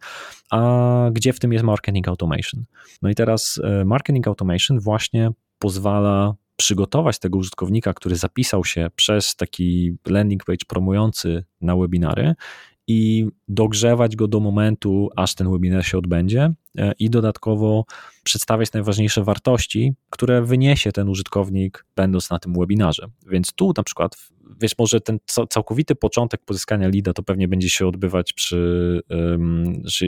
a 0.50 1.10
gdzie 1.12 1.32
w 1.32 1.40
tym 1.40 1.52
jest 1.52 1.64
marketing 1.64 2.08
automation? 2.08 2.64
No 3.02 3.10
i 3.10 3.14
teraz 3.14 3.60
e, 3.64 3.84
marketing 3.84 4.28
automation 4.28 4.80
właśnie 4.80 5.30
pozwala 5.58 6.34
przygotować 6.56 7.18
tego 7.18 7.38
użytkownika, 7.38 7.94
który 7.94 8.16
zapisał 8.16 8.64
się 8.64 8.90
przez 8.96 9.36
taki 9.36 9.96
landing 10.06 10.44
page 10.44 10.64
promujący 10.68 11.44
na 11.60 11.76
webinary 11.76 12.34
i 12.86 13.26
dogrzewać 13.48 14.16
go 14.16 14.28
do 14.28 14.40
momentu, 14.40 15.08
aż 15.16 15.34
ten 15.34 15.50
webinar 15.50 15.84
się 15.84 15.98
odbędzie 15.98 16.54
e, 16.78 16.92
i 16.98 17.10
dodatkowo 17.10 17.84
przedstawiać 18.24 18.72
najważniejsze 18.72 19.24
wartości, 19.24 19.94
które 20.10 20.42
wyniesie 20.42 20.92
ten 20.92 21.08
użytkownik, 21.08 21.86
będąc 21.96 22.30
na 22.30 22.38
tym 22.38 22.54
webinarze. 22.58 23.06
Więc 23.26 23.52
tu 23.52 23.72
na 23.76 23.82
przykład, 23.82 24.16
wiesz, 24.60 24.78
może 24.78 25.00
ten 25.00 25.18
całkowity 25.48 25.94
początek 25.94 26.40
pozyskania 26.44 26.88
leada 26.88 27.12
to 27.12 27.22
pewnie 27.22 27.48
będzie 27.48 27.70
się 27.70 27.86
odbywać 27.86 28.32
przy, 28.32 29.00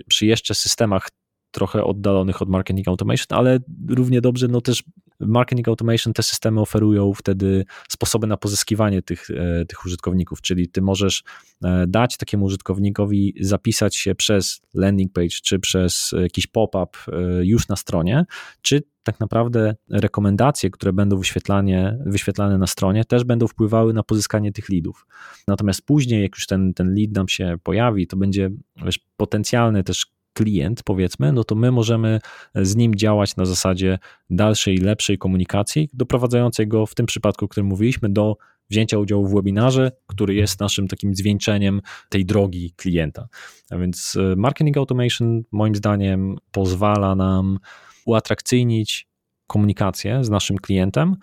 przy 0.08 0.26
jeszcze 0.26 0.54
systemach 0.54 1.08
trochę 1.50 1.84
oddalonych 1.84 2.42
od 2.42 2.48
marketing 2.48 2.88
automation, 2.88 3.38
ale 3.38 3.58
równie 3.88 4.20
dobrze 4.20 4.48
no 4.48 4.60
też 4.60 4.82
marketing 5.20 5.68
automation 5.68 6.12
te 6.12 6.22
systemy 6.22 6.60
oferują 6.60 7.14
wtedy 7.14 7.64
sposoby 7.88 8.26
na 8.26 8.36
pozyskiwanie 8.36 9.02
tych, 9.02 9.30
e, 9.30 9.64
tych 9.64 9.84
użytkowników, 9.84 10.40
czyli 10.40 10.68
ty 10.68 10.82
możesz 10.82 11.22
e, 11.64 11.86
dać 11.86 12.16
takiemu 12.16 12.44
użytkownikowi 12.44 13.34
zapisać 13.40 13.96
się 13.96 14.14
przez 14.14 14.60
landing 14.74 15.12
page, 15.12 15.36
czy 15.42 15.58
przez 15.58 16.14
jakiś 16.22 16.46
pop-up 16.46 16.98
e, 17.12 17.46
już 17.46 17.68
na 17.68 17.76
stronie, 17.76 18.24
czy 18.62 18.82
tak 19.02 19.20
naprawdę 19.20 19.76
rekomendacje, 19.90 20.70
które 20.70 20.92
będą 20.92 21.18
wyświetlane, 21.18 21.98
wyświetlane 22.06 22.58
na 22.58 22.66
stronie, 22.66 23.04
też 23.04 23.24
będą 23.24 23.46
wpływały 23.46 23.92
na 23.92 24.02
pozyskanie 24.02 24.52
tych 24.52 24.68
leadów. 24.68 25.06
Natomiast 25.46 25.82
później, 25.82 26.22
jak 26.22 26.34
już 26.34 26.46
ten, 26.46 26.74
ten 26.74 26.94
lead 26.94 27.10
nam 27.12 27.28
się 27.28 27.56
pojawi, 27.62 28.06
to 28.06 28.16
będzie 28.16 28.50
wiesz, 28.84 29.00
potencjalny 29.16 29.84
też 29.84 30.06
klient, 30.38 30.82
powiedzmy, 30.82 31.32
no 31.32 31.44
to 31.44 31.54
my 31.54 31.70
możemy 31.70 32.20
z 32.54 32.76
nim 32.76 32.94
działać 32.94 33.36
na 33.36 33.44
zasadzie 33.44 33.98
dalszej, 34.30 34.76
lepszej 34.76 35.18
komunikacji, 35.18 35.88
doprowadzającej 35.92 36.68
go 36.68 36.86
w 36.86 36.94
tym 36.94 37.06
przypadku, 37.06 37.44
o 37.44 37.48
którym 37.48 37.66
mówiliśmy, 37.66 38.08
do 38.08 38.36
wzięcia 38.70 38.98
udziału 38.98 39.26
w 39.26 39.34
webinarze, 39.34 39.92
który 40.06 40.34
jest 40.34 40.60
naszym 40.60 40.88
takim 40.88 41.14
zwieńczeniem 41.14 41.80
tej 42.08 42.24
drogi 42.24 42.72
klienta. 42.76 43.28
A 43.70 43.76
więc 43.76 44.16
e, 44.16 44.36
marketing 44.36 44.76
automation 44.76 45.42
moim 45.52 45.74
zdaniem 45.74 46.36
pozwala 46.52 47.14
nam 47.14 47.58
uatrakcyjnić 48.06 49.07
komunikację 49.48 50.24
z 50.24 50.30
naszym 50.30 50.56
klientem, 50.56 51.16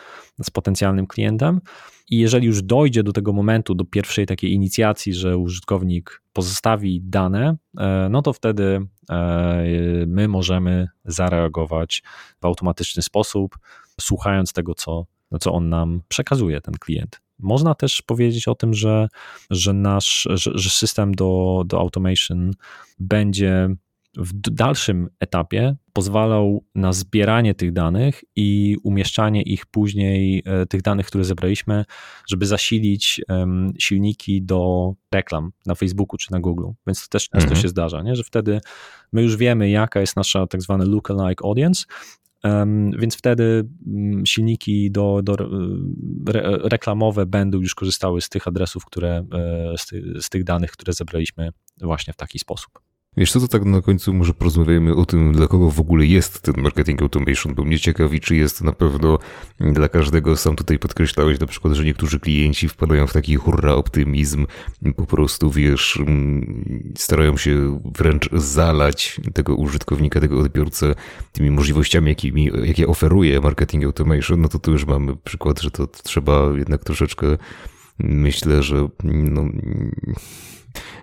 z 0.44 0.50
potencjalnym 0.50 1.08
klientem. 1.08 1.62
I 2.10 2.18
jeżeli 2.18 2.48
już 2.48 2.62
dojdzie 2.62 3.04
do 3.04 3.12
tego 3.14 3.34
momentu, 3.34 3.76
do 3.76 3.86
pierwszej 3.86 4.26
takiej 4.26 4.54
inicjacji, 4.54 5.14
że 5.14 5.38
użytkownik 5.38 6.22
pozostawi 6.34 7.02
dane, 7.04 7.58
e, 7.78 8.08
no 8.12 8.22
to 8.22 8.34
wtedy 8.34 8.88
e, 9.10 9.64
my 10.08 10.28
możemy 10.28 10.88
zareagować 11.06 12.04
w 12.42 12.46
automatyczny 12.46 13.04
sposób, 13.04 13.58
słuchając 14.02 14.54
tego, 14.54 14.76
co, 14.76 15.06
co 15.40 15.54
on 15.54 15.70
nam 15.70 16.02
przekazuje, 16.08 16.62
ten 16.62 16.74
klient. 16.74 17.22
Można 17.40 17.76
też 17.76 18.02
powiedzieć 18.02 18.48
o 18.48 18.56
tym, 18.56 18.74
że, 18.74 19.08
że 19.50 19.74
nasz 19.74 20.28
że, 20.34 20.52
że 20.56 20.70
system 20.70 21.16
do, 21.16 21.64
do 21.66 21.80
automation 21.80 22.52
będzie 23.00 23.70
w 24.17 24.34
dalszym 24.34 25.10
etapie 25.19 25.75
pozwalał 25.93 26.65
na 26.75 26.93
zbieranie 26.93 27.56
tych 27.56 27.73
danych 27.73 28.23
i 28.36 28.78
umieszczanie 28.84 29.41
ich 29.41 29.65
później, 29.65 30.43
e, 30.45 30.65
tych 30.65 30.82
danych, 30.82 31.08
które 31.08 31.23
zebraliśmy, 31.23 31.86
żeby 32.28 32.45
zasilić 32.45 33.21
silniki 33.80 34.41
do 34.41 34.93
reklam 35.12 35.51
na 35.65 35.75
Facebooku 35.75 36.17
czy 36.17 36.32
na 36.32 36.39
Google. 36.39 36.67
Więc 36.88 37.01
to 37.01 37.10
też 37.10 37.30
często 37.30 37.47
mhm. 37.47 37.62
się 37.62 37.67
zdarza, 37.67 38.01
nie? 38.01 38.15
że 38.15 38.23
wtedy 38.23 38.62
my 39.12 39.23
już 39.23 39.38
wiemy, 39.38 39.69
jaka 39.69 39.99
jest 39.99 40.15
nasza 40.15 40.47
tak 40.47 40.62
zwana 40.62 40.86
lookalike 40.86 41.45
audience 41.45 41.86
więc 42.97 43.15
wtedy 43.15 43.67
mm, 43.88 44.25
silniki 44.25 44.91
do, 44.91 45.21
do 45.23 45.36
re, 46.28 46.58
reklamowe 46.63 47.25
będą 47.25 47.62
już 47.62 47.75
korzystały 47.75 48.21
z 48.21 48.30
tych 48.30 48.47
adresów, 48.47 48.86
które, 48.86 49.25
e, 49.34 49.78
z, 49.78 49.86
ty, 49.86 50.13
z 50.21 50.30
tych 50.30 50.43
danych, 50.43 50.71
które 50.71 50.93
zebraliśmy 50.93 51.49
właśnie 51.82 52.13
w 52.13 52.15
taki 52.15 52.39
sposób. 52.39 52.85
Wiesz 53.17 53.32
co, 53.32 53.39
to 53.39 53.47
tak 53.47 53.65
na 53.65 53.82
końcu 53.82 54.13
może 54.13 54.34
porozmawiajmy 54.34 54.95
o 54.95 55.06
tym, 55.06 55.34
dla 55.34 55.47
kogo 55.47 55.71
w 55.71 55.80
ogóle 55.80 56.06
jest 56.06 56.41
ten 56.41 56.56
marketing 56.58 57.01
automation, 57.01 57.56
bo 57.56 57.63
mnie 57.63 57.80
ciekawi, 57.80 58.19
czy 58.19 58.36
jest 58.36 58.63
na 58.63 58.71
pewno 58.71 59.19
dla 59.60 59.89
każdego. 59.89 60.38
Sam 60.38 60.56
tutaj 60.56 60.80
podkreślałeś 60.80 61.39
na 61.39 61.47
przykład, 61.47 61.73
że 61.73 61.86
niektórzy 61.86 62.19
klienci 62.19 62.69
wpadają 62.69 63.08
w 63.08 63.13
taki 63.13 63.36
hurra 63.36 63.73
optymizm, 63.73 64.45
po 64.95 65.06
prostu 65.06 65.51
wiesz, 65.51 65.97
mm, 65.97 66.93
starają 66.97 67.38
się 67.38 67.80
wręcz 67.97 68.30
zalać 68.34 69.21
tego 69.34 69.56
użytkownika, 69.56 70.19
tego 70.19 70.39
odbiorcę 70.39 70.95
tymi 71.32 71.51
możliwościami, 71.51 72.10
jakimi, 72.10 72.51
jakie 72.63 72.88
oferuje 72.88 73.41
marketing 73.41 73.84
automation, 73.84 74.41
no 74.41 74.47
to 74.47 74.60
tu 74.60 74.71
już 74.71 74.86
mamy 74.86 75.15
przykład, 75.15 75.62
że 75.62 75.71
to 75.71 75.88
trzeba 75.88 76.51
jednak 76.58 76.84
troszeczkę 76.84 77.38
myślę, 78.00 78.64
że 78.64 78.88
no, 79.04 79.46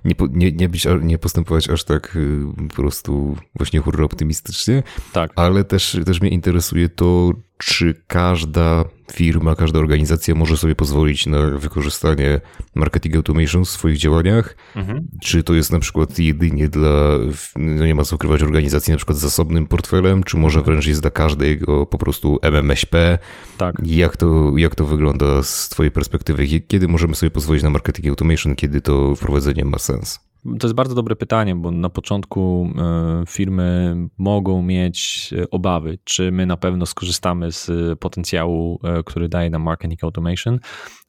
nie, 0.04 0.14
nie, 0.30 0.52
nie, 0.52 0.68
być, 0.68 0.86
nie 1.02 1.18
postępować 1.18 1.70
aż 1.70 1.84
tak 1.84 2.16
y, 2.16 2.40
po 2.68 2.74
prostu 2.74 3.36
właśnie 3.54 3.80
hurra 3.80 4.04
optymistycznie. 4.04 4.82
Tak. 5.12 5.32
Ale 5.36 5.64
też, 5.64 5.98
też 6.06 6.20
mnie 6.20 6.30
interesuje 6.30 6.88
to, 6.88 7.32
czy 7.58 8.02
każda 8.06 8.84
firma, 9.12 9.56
każda 9.56 9.78
organizacja 9.78 10.34
może 10.34 10.56
sobie 10.56 10.74
pozwolić 10.74 11.26
na 11.26 11.46
wykorzystanie 11.46 12.40
marketing 12.74 13.16
automation 13.16 13.64
w 13.64 13.68
swoich 13.68 13.98
działaniach? 13.98 14.56
Mhm. 14.76 15.08
Czy 15.22 15.42
to 15.42 15.54
jest 15.54 15.72
na 15.72 15.78
przykład 15.78 16.18
jedynie 16.18 16.68
dla, 16.68 17.18
no 17.56 17.86
nie 17.86 17.94
ma 17.94 18.04
co 18.04 18.16
ukrywać, 18.16 18.42
organizacji 18.42 18.90
na 18.90 18.96
przykład 18.96 19.18
z 19.18 19.20
zasobnym 19.20 19.66
portfelem, 19.66 20.22
czy 20.22 20.36
może 20.36 20.62
wręcz 20.62 20.86
jest 20.86 21.00
dla 21.00 21.10
każdego 21.10 21.86
po 21.86 21.98
prostu 21.98 22.38
MMSP? 22.42 23.18
Tak. 23.58 23.76
Jak 23.84 24.16
to, 24.16 24.52
jak 24.56 24.74
to 24.74 24.86
wygląda 24.86 25.42
z 25.42 25.68
twojej 25.68 25.90
perspektywy? 25.90 26.60
Kiedy 26.60 26.88
możemy 26.88 27.14
sobie 27.14 27.30
pozwolić 27.30 27.62
na 27.62 27.70
marketing 27.70 28.08
automation, 28.08 28.56
kiedy 28.56 28.80
to 28.80 29.16
wprowadzenie 29.16 29.64
ma 29.64 29.78
sens? 29.78 30.31
To 30.44 30.66
jest 30.66 30.74
bardzo 30.74 30.94
dobre 30.94 31.16
pytanie, 31.16 31.54
bo 31.56 31.70
na 31.70 31.90
początku 31.90 32.70
e, 32.78 33.24
firmy 33.28 33.96
mogą 34.18 34.62
mieć 34.62 35.30
e, 35.38 35.50
obawy, 35.50 35.98
czy 36.04 36.32
my 36.32 36.46
na 36.46 36.56
pewno 36.56 36.86
skorzystamy 36.86 37.52
z 37.52 37.70
potencjału, 37.98 38.80
e, 38.84 39.02
który 39.02 39.28
daje 39.28 39.50
nam 39.50 39.62
marketing 39.62 40.04
automation. 40.04 40.58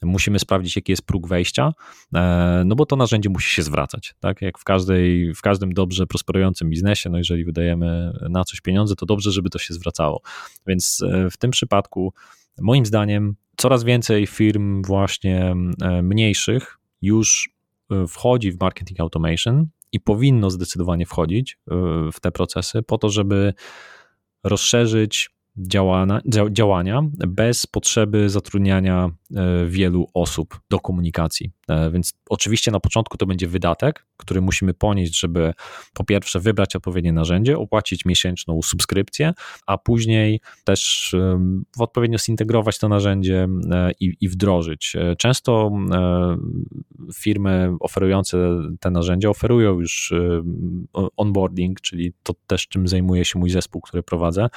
Musimy 0.01 0.39
sprawdzić, 0.39 0.75
jaki 0.75 0.91
jest 0.91 1.05
próg 1.05 1.27
wejścia, 1.27 1.73
no 2.65 2.75
bo 2.75 2.85
to 2.85 2.95
narzędzie 2.95 3.29
musi 3.29 3.55
się 3.55 3.63
zwracać. 3.63 4.15
Tak? 4.19 4.41
Jak 4.41 4.59
w, 4.59 4.63
każdej, 4.63 5.33
w 5.33 5.41
każdym 5.41 5.73
dobrze 5.73 6.07
prosperującym 6.07 6.69
biznesie, 6.69 7.09
no 7.09 7.17
jeżeli 7.17 7.45
wydajemy 7.45 8.13
na 8.29 8.43
coś 8.43 8.61
pieniądze, 8.61 8.95
to 8.95 9.05
dobrze, 9.05 9.31
żeby 9.31 9.49
to 9.49 9.59
się 9.59 9.73
zwracało. 9.73 10.21
Więc 10.67 11.03
w 11.31 11.37
tym 11.37 11.51
przypadku, 11.51 12.13
moim 12.61 12.85
zdaniem, 12.85 13.35
coraz 13.57 13.83
więcej 13.83 14.27
firm 14.27 14.83
właśnie 14.83 15.55
mniejszych 16.01 16.77
już 17.01 17.53
wchodzi 18.07 18.51
w 18.51 18.59
marketing 18.59 18.99
automation 18.99 19.67
i 19.91 19.99
powinno 19.99 20.49
zdecydowanie 20.49 21.05
wchodzić 21.05 21.53
e, 21.71 21.75
w 22.13 22.19
te 22.19 22.31
procesy 22.31 22.83
po 22.83 22.97
to, 22.97 23.09
żeby 23.09 23.53
rozszerzyć 24.43 25.29
działania, 26.51 27.01
bez 27.27 27.67
potrzeby 27.67 28.29
zatrudniania 28.29 29.09
e, 29.35 29.65
wielu 29.65 30.07
osób 30.13 30.59
do 30.69 30.79
komunikacji. 30.79 31.51
E, 31.67 31.91
więc 31.91 32.13
oczywiście 32.29 32.71
na 32.71 32.79
początku 32.79 33.17
to 33.17 33.25
będzie 33.25 33.47
wydatek, 33.47 34.05
który 34.17 34.41
musimy 34.41 34.73
ponieść, 34.73 35.19
żeby 35.19 35.53
po 35.93 36.03
pierwsze 36.03 36.39
wybrać 36.39 36.75
odpowiednie 36.75 37.13
narzędzie, 37.13 37.57
opłacić 37.57 38.05
miesięczną 38.05 38.61
subskrypcję, 38.61 39.33
a 39.65 39.77
później 39.77 40.41
też 40.63 41.15
w 41.77 41.81
odpowiednio 41.81 42.17
zintegrować 42.17 42.79
to 42.79 42.89
narzędzie 42.89 43.47
e, 43.71 43.91
i, 43.99 44.13
i 44.21 44.29
wdrożyć. 44.29 44.95
Często 45.17 45.71
firmy 47.13 47.75
oferujące 47.79 48.37
te 48.79 48.91
narzędzia 48.91 49.29
oferują 49.29 49.79
już 49.79 50.13
onboarding, 51.17 51.81
czyli 51.81 52.13
to 52.23 52.33
też 52.47 52.67
czym 52.67 52.87
zajmuje 52.87 53.25
się 53.25 53.39
mój 53.39 53.49
zespół, 53.49 53.81
który 53.81 54.03
prowadzę 54.03 54.49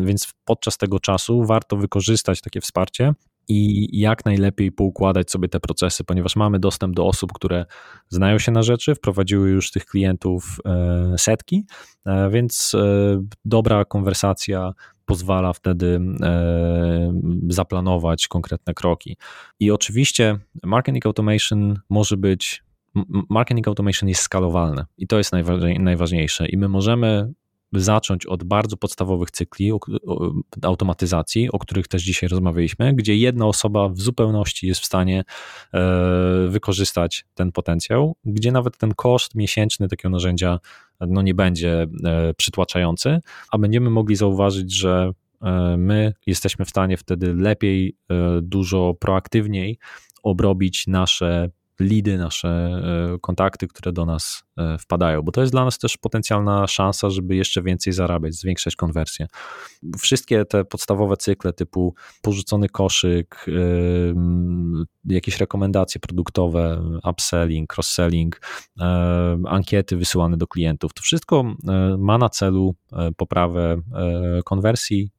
więc 0.00 0.32
podczas 0.44 0.78
tego 0.78 1.00
czasu 1.00 1.44
warto 1.44 1.76
wykorzystać 1.76 2.40
takie 2.40 2.60
wsparcie 2.60 3.14
i 3.50 3.88
jak 4.00 4.24
najlepiej 4.24 4.72
poukładać 4.72 5.30
sobie 5.30 5.48
te 5.48 5.60
procesy, 5.60 6.04
ponieważ 6.04 6.36
mamy 6.36 6.58
dostęp 6.58 6.94
do 6.94 7.06
osób, 7.06 7.32
które 7.32 7.66
znają 8.08 8.38
się 8.38 8.52
na 8.52 8.62
rzeczy, 8.62 8.94
wprowadziły 8.94 9.50
już 9.50 9.70
tych 9.70 9.86
klientów 9.86 10.58
e, 10.64 11.18
setki, 11.18 11.64
e, 12.06 12.30
więc 12.30 12.74
e, 12.74 13.22
dobra 13.44 13.84
konwersacja 13.84 14.72
pozwala 15.04 15.52
wtedy 15.52 16.00
zaplanować 17.48 18.28
konkretne 18.28 18.74
kroki. 18.74 19.16
I 19.60 19.70
oczywiście 19.70 20.38
marketing 20.62 21.06
automation 21.06 21.80
może 21.88 22.16
być 22.16 22.64
marketing 23.30 23.68
automation 23.68 24.08
jest 24.08 24.22
skalowalny 24.22 24.84
i 24.98 25.06
to 25.06 25.18
jest 25.18 25.32
najważniejsze. 25.78 26.48
I 26.48 26.56
my 26.56 26.68
możemy 26.68 27.32
zacząć 27.72 28.26
od 28.26 28.44
bardzo 28.44 28.76
podstawowych 28.76 29.30
cykli 29.30 29.72
automatyzacji, 30.62 31.50
o 31.50 31.58
których 31.58 31.88
też 31.88 32.02
dzisiaj 32.02 32.28
rozmawialiśmy, 32.28 32.94
gdzie 32.94 33.16
jedna 33.16 33.46
osoba 33.46 33.88
w 33.88 34.00
zupełności 34.00 34.66
jest 34.66 34.80
w 34.80 34.86
stanie 34.86 35.24
e, 35.74 36.46
wykorzystać 36.48 37.24
ten 37.34 37.52
potencjał, 37.52 38.16
gdzie 38.24 38.52
nawet 38.52 38.78
ten 38.78 38.94
koszt 38.94 39.34
miesięczny 39.34 39.88
takiego 39.88 40.10
narzędzia 40.10 40.58
no, 41.00 41.22
nie 41.22 41.34
będzie 41.34 41.86
e, 42.04 42.34
przytłaczający, 42.34 43.20
a 43.52 43.58
będziemy 43.58 43.90
mogli 43.90 44.16
zauważyć, 44.16 44.74
że 44.74 45.12
e, 45.42 45.76
my 45.76 46.12
jesteśmy 46.26 46.64
w 46.64 46.70
stanie 46.70 46.96
wtedy 46.96 47.34
lepiej, 47.34 47.96
dużo 48.42 48.94
proaktywniej 49.00 49.78
obrobić 50.22 50.86
nasze 50.86 51.50
lidy, 51.80 52.18
nasze 52.18 52.48
e, 52.48 53.18
kontakty, 53.20 53.68
które 53.68 53.92
do 53.92 54.06
nas 54.06 54.44
e, 54.56 54.78
wpadają, 54.78 55.22
bo 55.22 55.32
to 55.32 55.40
jest 55.40 55.52
dla 55.52 55.64
nas 55.64 55.78
też 55.78 55.96
potencjalna 55.96 56.66
szansa, 56.66 57.10
żeby 57.10 57.36
jeszcze 57.36 57.62
więcej 57.62 57.92
zarabiać, 57.92 58.34
zwiększać 58.34 58.76
konwersję. 58.76 59.26
Wszystkie 59.98 60.44
te 60.44 60.64
podstawowe 60.64 61.16
cykle 61.16 61.52
typu 61.52 61.94
porzucony 62.22 62.68
koszyk, 62.68 63.46
e, 63.48 63.52
jakieś 65.04 65.38
rekomendacje 65.38 66.00
produktowe, 66.00 66.82
upselling, 67.10 67.74
cross-selling, 67.76 68.40
ankiety 69.46 69.96
wysyłane 69.96 70.36
do 70.36 70.46
klientów, 70.46 70.94
to 70.94 71.02
wszystko 71.02 71.54
ma 71.98 72.18
na 72.18 72.28
celu 72.28 72.74
poprawę 73.16 73.76
konwersji 74.44 75.10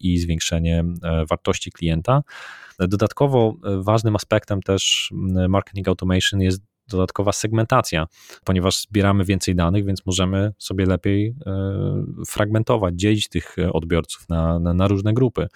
i 0.00 0.18
zwiększenie 0.18 0.84
wartości 1.30 1.72
klienta. 1.72 2.22
Dodatkowo 2.78 3.54
e, 3.64 3.82
ważnym 3.82 4.16
aspektem 4.16 4.62
też 4.62 5.10
marketing 5.48 5.88
automation 5.88 6.40
jest 6.40 6.62
dodatkowa 6.88 7.32
segmentacja, 7.32 8.06
ponieważ 8.44 8.80
zbieramy 8.80 9.24
więcej 9.24 9.54
danych, 9.54 9.84
więc 9.84 10.06
możemy 10.06 10.52
sobie 10.58 10.86
lepiej 10.86 11.34
e, 11.46 12.04
fragmentować, 12.26 12.94
dzielić 12.94 13.28
tych 13.28 13.56
odbiorców 13.72 14.28
na, 14.28 14.58
na, 14.58 14.74
na 14.74 14.88
różne 14.88 15.14
grupy. 15.14 15.46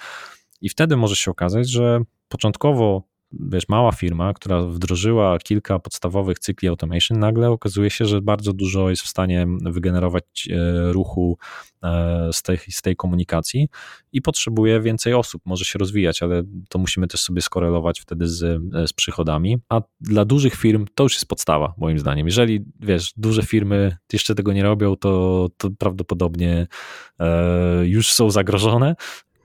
I 0.60 0.68
wtedy 0.68 0.96
może 0.96 1.16
się 1.16 1.30
okazać, 1.30 1.68
że 1.70 2.00
początkowo 2.28 3.09
wiesz, 3.32 3.68
mała 3.68 3.92
firma, 3.92 4.34
która 4.34 4.62
wdrożyła 4.62 5.38
kilka 5.38 5.78
podstawowych 5.78 6.38
cykli 6.38 6.68
automation, 6.68 7.18
nagle 7.18 7.50
okazuje 7.50 7.90
się, 7.90 8.04
że 8.04 8.22
bardzo 8.22 8.52
dużo 8.52 8.90
jest 8.90 9.02
w 9.02 9.08
stanie 9.08 9.46
wygenerować 9.60 10.48
e, 10.50 10.92
ruchu 10.92 11.38
e, 11.82 12.28
z 12.32 12.42
tej, 12.42 12.58
z 12.70 12.82
tej 12.82 12.96
komunikacji 12.96 13.68
i 14.12 14.22
potrzebuje 14.22 14.80
więcej 14.80 15.14
osób, 15.14 15.42
może 15.44 15.64
się 15.64 15.78
rozwijać, 15.78 16.22
ale 16.22 16.42
to 16.68 16.78
musimy 16.78 17.06
też 17.06 17.20
sobie 17.20 17.42
skorelować 17.42 18.00
wtedy 18.00 18.28
z, 18.28 18.62
z 18.88 18.92
przychodami. 18.92 19.58
A 19.68 19.80
dla 20.00 20.24
dużych 20.24 20.54
firm 20.54 20.86
to 20.94 21.02
już 21.02 21.14
jest 21.14 21.26
podstawa, 21.26 21.74
moim 21.78 21.98
zdaniem. 21.98 22.26
Jeżeli, 22.26 22.64
wiesz, 22.80 23.12
duże 23.16 23.42
firmy 23.42 23.96
jeszcze 24.12 24.34
tego 24.34 24.52
nie 24.52 24.62
robią, 24.62 24.96
to, 24.96 25.48
to 25.56 25.70
prawdopodobnie 25.78 26.66
e, 27.20 27.86
już 27.86 28.12
są 28.12 28.30
zagrożone, 28.30 28.94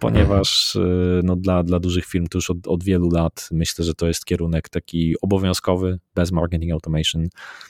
ponieważ 0.06 0.76
y, 0.76 1.22
no, 1.24 1.36
dla, 1.36 1.64
dla 1.64 1.80
dużych 1.80 2.06
firm 2.06 2.28
to 2.28 2.38
już 2.38 2.50
od, 2.50 2.68
od 2.68 2.84
wielu 2.84 3.10
lat 3.10 3.50
myślę, 3.52 3.86
że 3.86 3.94
to 3.94 4.08
jest 4.08 4.26
kierunek 4.26 4.70
taki 4.70 5.16
obowiązkowy, 5.22 6.00
bez 6.16 6.32
marketing 6.32 6.72
automation 6.72 7.28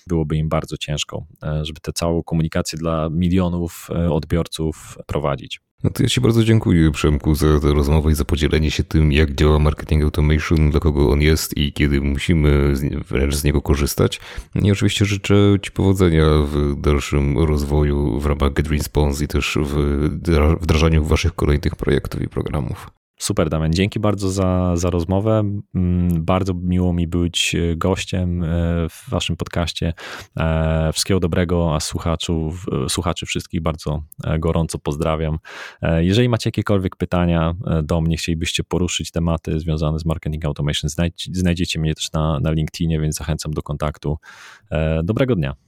byłoby 0.08 0.38
im 0.38 0.50
bardzo 0.50 0.78
ciężko, 0.78 1.26
e, 1.44 1.66
żeby 1.66 1.80
tę 1.82 1.94
całą 1.94 2.24
komunikację 2.24 2.80
dla 2.80 3.10
milionów 3.10 3.88
e, 3.90 4.12
odbiorców 4.12 4.98
prowadzić. 5.06 5.62
No 5.86 5.92
to 5.92 6.04
ja 6.04 6.10
Ci 6.10 6.22
bardzo 6.22 6.44
dziękuję, 6.44 6.92
Przemku, 6.92 7.36
za 7.36 7.60
tę 7.60 7.74
rozmowę 7.74 8.12
i 8.12 8.16
za 8.16 8.26
podzielenie 8.26 8.72
się 8.72 8.84
tym, 8.84 9.12
jak 9.12 9.36
działa 9.36 9.60
marketing 9.60 10.04
automation, 10.04 10.72
dla 10.72 10.80
kogo 10.80 11.10
on 11.10 11.22
jest 11.22 11.58
i 11.58 11.74
kiedy 11.74 12.02
musimy 12.02 12.74
wręcz 13.10 13.36
z 13.36 13.44
niego 13.44 13.62
korzystać. 13.62 14.20
I 14.56 14.72
oczywiście 14.72 15.06
życzę 15.06 15.36
Ci 15.62 15.72
powodzenia 15.72 16.26
w 16.46 16.76
dalszym 16.82 17.38
rozwoju 17.38 18.20
w 18.20 18.26
ramach 18.26 18.54
Get 18.54 18.68
Response 18.68 19.24
i 19.24 19.28
też 19.28 19.58
w 19.62 20.58
wdrażaniu 20.62 21.04
Waszych 21.04 21.36
kolejnych 21.36 21.76
projektów 21.76 22.22
i 22.22 22.28
programów. 22.28 22.95
Super, 23.20 23.50
Damian. 23.50 23.74
Dzięki 23.74 24.00
bardzo 24.00 24.30
za, 24.30 24.72
za 24.76 24.90
rozmowę. 24.90 25.44
Mm, 25.76 26.26
bardzo 26.26 26.54
miło 26.54 26.94
mi 26.94 27.08
być 27.08 27.56
e, 27.56 27.76
gościem 27.76 28.44
e, 28.44 28.48
w 28.90 29.10
Waszym 29.10 29.38
podcaście. 29.38 29.94
E, 30.40 30.92
wszystkiego 30.94 31.20
dobrego, 31.20 31.76
a 31.76 31.80
słuchaczów, 31.80 32.66
słuchaczy 32.90 33.26
wszystkich 33.26 33.62
bardzo 33.62 34.04
gorąco 34.40 34.80
pozdrawiam. 34.80 35.38
Jeżeli 36.00 36.30
macie 36.30 36.48
jakiekolwiek 36.48 36.96
pytania 36.96 37.54
do 37.84 38.02
mnie, 38.02 38.18
chcielibyście 38.18 38.64
poruszyć 38.64 39.12
tematy 39.12 39.60
związane 39.60 40.00
z 40.00 40.06
marketing 40.06 40.46
automation, 40.46 40.90
znajdziecie 41.32 41.80
mnie 41.80 41.96
też 41.96 42.12
na, 42.12 42.40
na 42.40 42.52
LinkedInie, 42.52 43.00
więc 43.00 43.16
zachęcam 43.16 43.54
do 43.54 43.62
kontaktu. 43.62 44.18
Dobrego 45.04 45.36
dnia. 45.36 45.65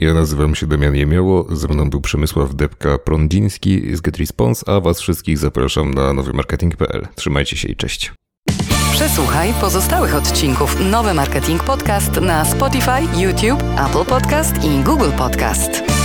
Ja 0.00 0.14
nazywam 0.14 0.54
się 0.54 0.66
Damian 0.66 0.96
Jemioło, 0.96 1.46
ze 1.56 1.68
mną 1.68 1.90
był 1.90 2.00
Przemysław 2.00 2.50
Depka-Prądziński 2.50 3.96
z 3.96 4.00
GetResponse, 4.00 4.68
a 4.68 4.80
was 4.80 5.00
wszystkich 5.00 5.38
zapraszam 5.38 5.94
na 5.94 6.12
nowymarketing.pl. 6.12 7.08
Trzymajcie 7.14 7.56
się 7.56 7.68
i 7.68 7.76
cześć. 7.76 8.12
Przesłuchaj 8.92 9.52
pozostałych 9.60 10.14
odcinków 10.14 10.76
Nowy 10.90 11.14
Marketing 11.14 11.64
Podcast 11.64 12.20
na 12.20 12.44
Spotify, 12.44 13.20
YouTube, 13.22 13.62
Apple 13.88 14.04
Podcast 14.04 14.64
i 14.64 14.84
Google 14.84 15.10
Podcast. 15.18 15.99